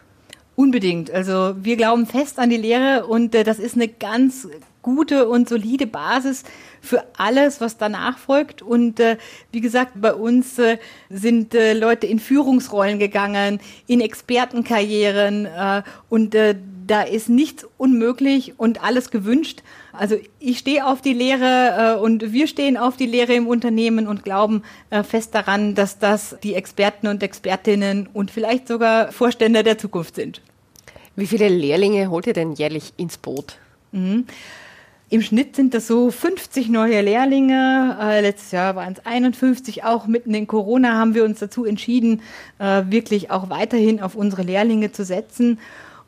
Unbedingt. 0.56 1.10
Also 1.10 1.54
wir 1.60 1.76
glauben 1.76 2.06
fest 2.06 2.38
an 2.38 2.48
die 2.48 2.56
Lehre 2.56 3.06
und 3.06 3.34
äh, 3.34 3.44
das 3.44 3.58
ist 3.58 3.74
eine 3.74 3.88
ganz 3.88 4.48
gute 4.80 5.28
und 5.28 5.48
solide 5.48 5.86
Basis 5.86 6.44
für 6.80 7.04
alles, 7.18 7.60
was 7.60 7.76
danach 7.76 8.16
folgt. 8.16 8.62
Und 8.62 8.98
äh, 8.98 9.18
wie 9.52 9.60
gesagt, 9.60 9.92
bei 9.96 10.14
uns 10.14 10.58
äh, 10.58 10.78
sind 11.10 11.54
äh, 11.54 11.74
Leute 11.74 12.06
in 12.06 12.18
Führungsrollen 12.18 12.98
gegangen, 12.98 13.60
in 13.86 14.00
Expertenkarrieren 14.00 15.44
äh, 15.44 15.82
und 16.08 16.34
äh, 16.34 16.54
da 16.86 17.02
ist 17.02 17.28
nichts 17.28 17.66
unmöglich 17.76 18.54
und 18.58 18.82
alles 18.82 19.10
gewünscht. 19.10 19.62
Also 19.98 20.16
ich 20.38 20.58
stehe 20.58 20.86
auf 20.86 21.00
die 21.00 21.12
Lehre 21.12 21.96
äh, 21.96 22.00
und 22.00 22.32
wir 22.32 22.46
stehen 22.46 22.76
auf 22.76 22.96
die 22.96 23.06
Lehre 23.06 23.34
im 23.34 23.46
Unternehmen 23.46 24.06
und 24.06 24.24
glauben 24.24 24.62
äh, 24.90 25.02
fest 25.02 25.34
daran, 25.34 25.74
dass 25.74 25.98
das 25.98 26.36
die 26.42 26.54
Experten 26.54 27.06
und 27.06 27.22
Expertinnen 27.22 28.08
und 28.12 28.30
vielleicht 28.30 28.68
sogar 28.68 29.12
Vorstände 29.12 29.62
der 29.62 29.78
Zukunft 29.78 30.16
sind. 30.16 30.40
Wie 31.16 31.26
viele 31.26 31.48
Lehrlinge 31.48 32.10
holt 32.10 32.26
ihr 32.26 32.34
denn 32.34 32.52
jährlich 32.52 32.92
ins 32.96 33.16
Boot? 33.16 33.56
Mhm. 33.92 34.26
Im 35.08 35.22
Schnitt 35.22 35.54
sind 35.54 35.72
das 35.72 35.86
so 35.86 36.10
50 36.10 36.68
neue 36.68 37.00
Lehrlinge. 37.00 37.96
Äh, 38.00 38.22
letztes 38.22 38.50
Jahr 38.50 38.74
waren 38.74 38.92
es 38.92 39.06
51. 39.06 39.84
Auch 39.84 40.08
mitten 40.08 40.34
in 40.34 40.48
Corona 40.48 40.94
haben 40.94 41.14
wir 41.14 41.24
uns 41.24 41.38
dazu 41.38 41.64
entschieden, 41.64 42.22
äh, 42.58 42.82
wirklich 42.88 43.30
auch 43.30 43.48
weiterhin 43.48 44.00
auf 44.00 44.16
unsere 44.16 44.42
Lehrlinge 44.42 44.90
zu 44.90 45.04
setzen. 45.04 45.60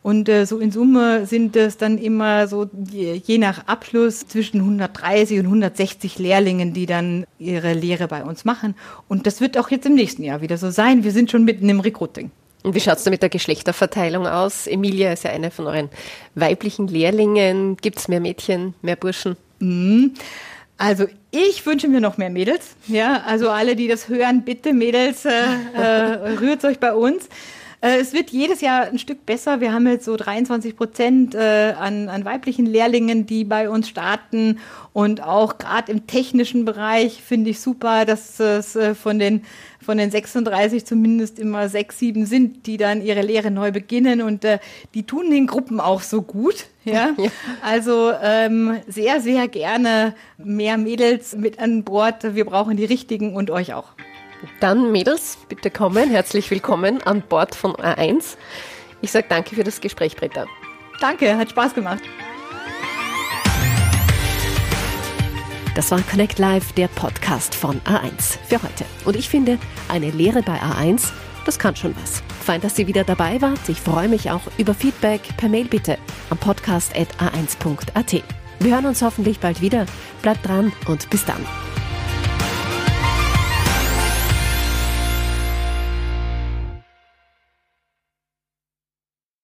Und 0.09 0.27
äh, 0.31 0.47
so 0.47 0.59
in 0.59 0.73
Summe 0.73 1.27
sind 1.27 1.55
es 1.55 1.77
dann 1.77 1.99
immer 1.99 2.49
so 2.49 2.71
je, 2.91 3.21
je, 3.23 3.37
nach 3.37 3.67
Abschluss 3.67 4.27
zwischen 4.27 4.61
130 4.61 5.41
und 5.41 5.45
160 5.45 6.19
Lehrlingen, 6.19 6.73
die 6.73 6.87
dann 6.87 7.27
ihre 7.39 7.75
Lehre 7.75 8.09
bei 8.09 8.23
uns 8.25 8.47
machen. 8.47 8.75
Und 9.07 9.27
das 9.27 9.43
wird 9.43 9.59
auch 9.59 9.71
jetzt 9.71 9.85
im 9.85 9.95
nächsten 9.95 10.25
Jahr 10.25 10.41
wieder 10.41 10.57
so 10.57 10.71
sein. 10.71 11.05
Wir 11.05 11.11
sind 11.11 11.31
schon 11.31 11.45
mitten 11.45 11.69
im 11.69 11.81
Recruiting. 11.81 12.31
Und 12.63 12.75
wie 12.75 12.81
schaut 12.81 12.97
es 12.97 13.05
da 13.05 13.11
mit 13.11 13.21
der 13.21 13.29
Geschlechterverteilung 13.29 14.27
aus? 14.27 14.67
Emilia 14.67 15.13
ist 15.13 15.25
ja 15.25 15.31
eine 15.31 15.51
von 15.51 15.67
euren 15.67 15.91
weiblichen 16.35 16.89
Lehrlingen. 16.89 17.77
Gibt 17.77 17.99
es 17.99 18.09
mehr 18.09 18.21
Mädchen, 18.21 18.73
mehr 18.81 18.97
Burschen? 18.97 19.37
Mhm. 19.59 20.15
Also 20.79 21.05
ich 21.33 21.67
wünsche 21.67 21.87
mir 21.87 22.01
noch 22.01 22.17
mehr 22.17 22.31
Mädels. 22.31 22.77
Ja, 22.87 23.25
also 23.27 23.51
alle, 23.51 23.77
die 23.77 23.89
das 23.89 24.09
hören, 24.09 24.43
bitte 24.47 24.73
Mädels, 24.73 25.27
äh, 25.27 25.33
äh, 25.77 26.39
rührt 26.41 26.65
euch 26.65 26.79
bei 26.79 26.95
uns. 26.95 27.29
Äh, 27.81 27.99
es 28.01 28.13
wird 28.13 28.31
jedes 28.31 28.61
Jahr 28.61 28.87
ein 28.87 28.99
Stück 28.99 29.25
besser. 29.25 29.61
Wir 29.61 29.73
haben 29.73 29.87
jetzt 29.87 30.05
so 30.05 30.17
23 30.17 30.77
Prozent 30.77 31.35
äh, 31.35 31.75
an, 31.79 32.09
an 32.09 32.25
weiblichen 32.25 32.67
Lehrlingen, 32.67 33.27
die 33.27 33.45
bei 33.45 33.71
uns 33.71 33.89
starten. 33.89 34.59
Und 34.93 35.23
auch 35.23 35.59
gerade 35.59 35.93
im 35.93 36.07
technischen 36.07 36.65
Bereich 36.65 37.23
finde 37.23 37.51
ich 37.51 37.61
super, 37.61 38.05
dass 38.05 38.41
es 38.41 38.75
äh, 38.77 38.95
von 38.95 39.19
den 39.19 39.43
von 39.81 39.97
den 39.97 40.11
36 40.11 40.85
zumindest 40.85 41.39
immer 41.39 41.71
sechs, 41.71 41.99
sieben 41.99 42.27
sind, 42.27 42.67
die 42.67 42.77
dann 42.77 43.01
ihre 43.01 43.23
Lehre 43.23 43.51
neu 43.51 43.73
beginnen 43.73 44.21
und 44.21 44.45
äh, 44.45 44.59
die 44.93 45.05
tun 45.05 45.31
den 45.31 45.47
Gruppen 45.47 45.81
auch 45.81 46.03
so 46.03 46.21
gut. 46.21 46.67
Ja, 46.85 47.15
ja. 47.17 47.31
also 47.63 48.13
ähm, 48.23 48.81
sehr, 48.87 49.23
sehr 49.23 49.49
gerne 49.49 50.15
mehr 50.37 50.77
Mädels 50.77 51.37
mit 51.37 51.59
an 51.59 51.85
Bord. 51.85 52.35
Wir 52.35 52.45
brauchen 52.45 52.77
die 52.77 52.85
richtigen 52.85 53.35
und 53.35 53.51
euch 53.51 53.73
auch. 53.73 53.95
Dann 54.61 54.93
Mädels, 54.93 55.39
bitte 55.49 55.71
kommen. 55.71 56.11
Herzlich 56.11 56.51
willkommen 56.51 57.03
an 57.03 57.23
Bord 57.23 57.55
von 57.55 57.75
A1. 57.75 58.37
Ich 59.01 59.13
sage 59.13 59.27
danke 59.29 59.55
für 59.55 59.65
das 59.65 59.81
Gespräch, 59.81 60.17
Britta. 60.17 60.47
Danke, 61.01 61.37
hat 61.37 61.51
Spaß 61.51 61.75
gemacht. 61.75 62.03
Das 65.75 65.93
war 65.93 66.01
Connect 66.03 66.41
Live, 66.41 66.73
der 66.73 66.89
Podcast 66.89 67.55
von 67.55 67.81
A1 67.83 68.39
für 68.49 68.61
heute. 68.61 68.85
Und 69.05 69.15
ich 69.15 69.29
finde, 69.29 69.59
eine 69.89 70.11
Lehre 70.11 70.43
bei 70.43 70.61
A1, 70.61 71.11
das 71.47 71.59
kann 71.59 71.77
schon 71.77 71.95
was. 72.03 72.21
Fein, 72.45 72.61
dass 72.61 72.79
ihr 72.81 72.89
wieder 72.89 73.05
dabei 73.05 73.41
wart. 73.41 73.69
Ich 73.69 73.81
freue 73.81 74.09
mich 74.09 74.31
auch 74.31 74.43
über 74.57 74.75
Feedback 74.75 75.21
per 75.37 75.49
Mail 75.49 75.67
bitte 75.67 75.97
am 76.31 76.39
podcast.a1.at. 76.39 78.23
Wir 78.59 78.75
hören 78.75 78.87
uns 78.87 79.03
hoffentlich 79.03 79.39
bald 79.39 79.61
wieder. 79.61 79.87
Bleibt 80.21 80.49
dran 80.49 80.73
und 80.89 81.09
bis 81.11 81.25
dann. 81.25 81.47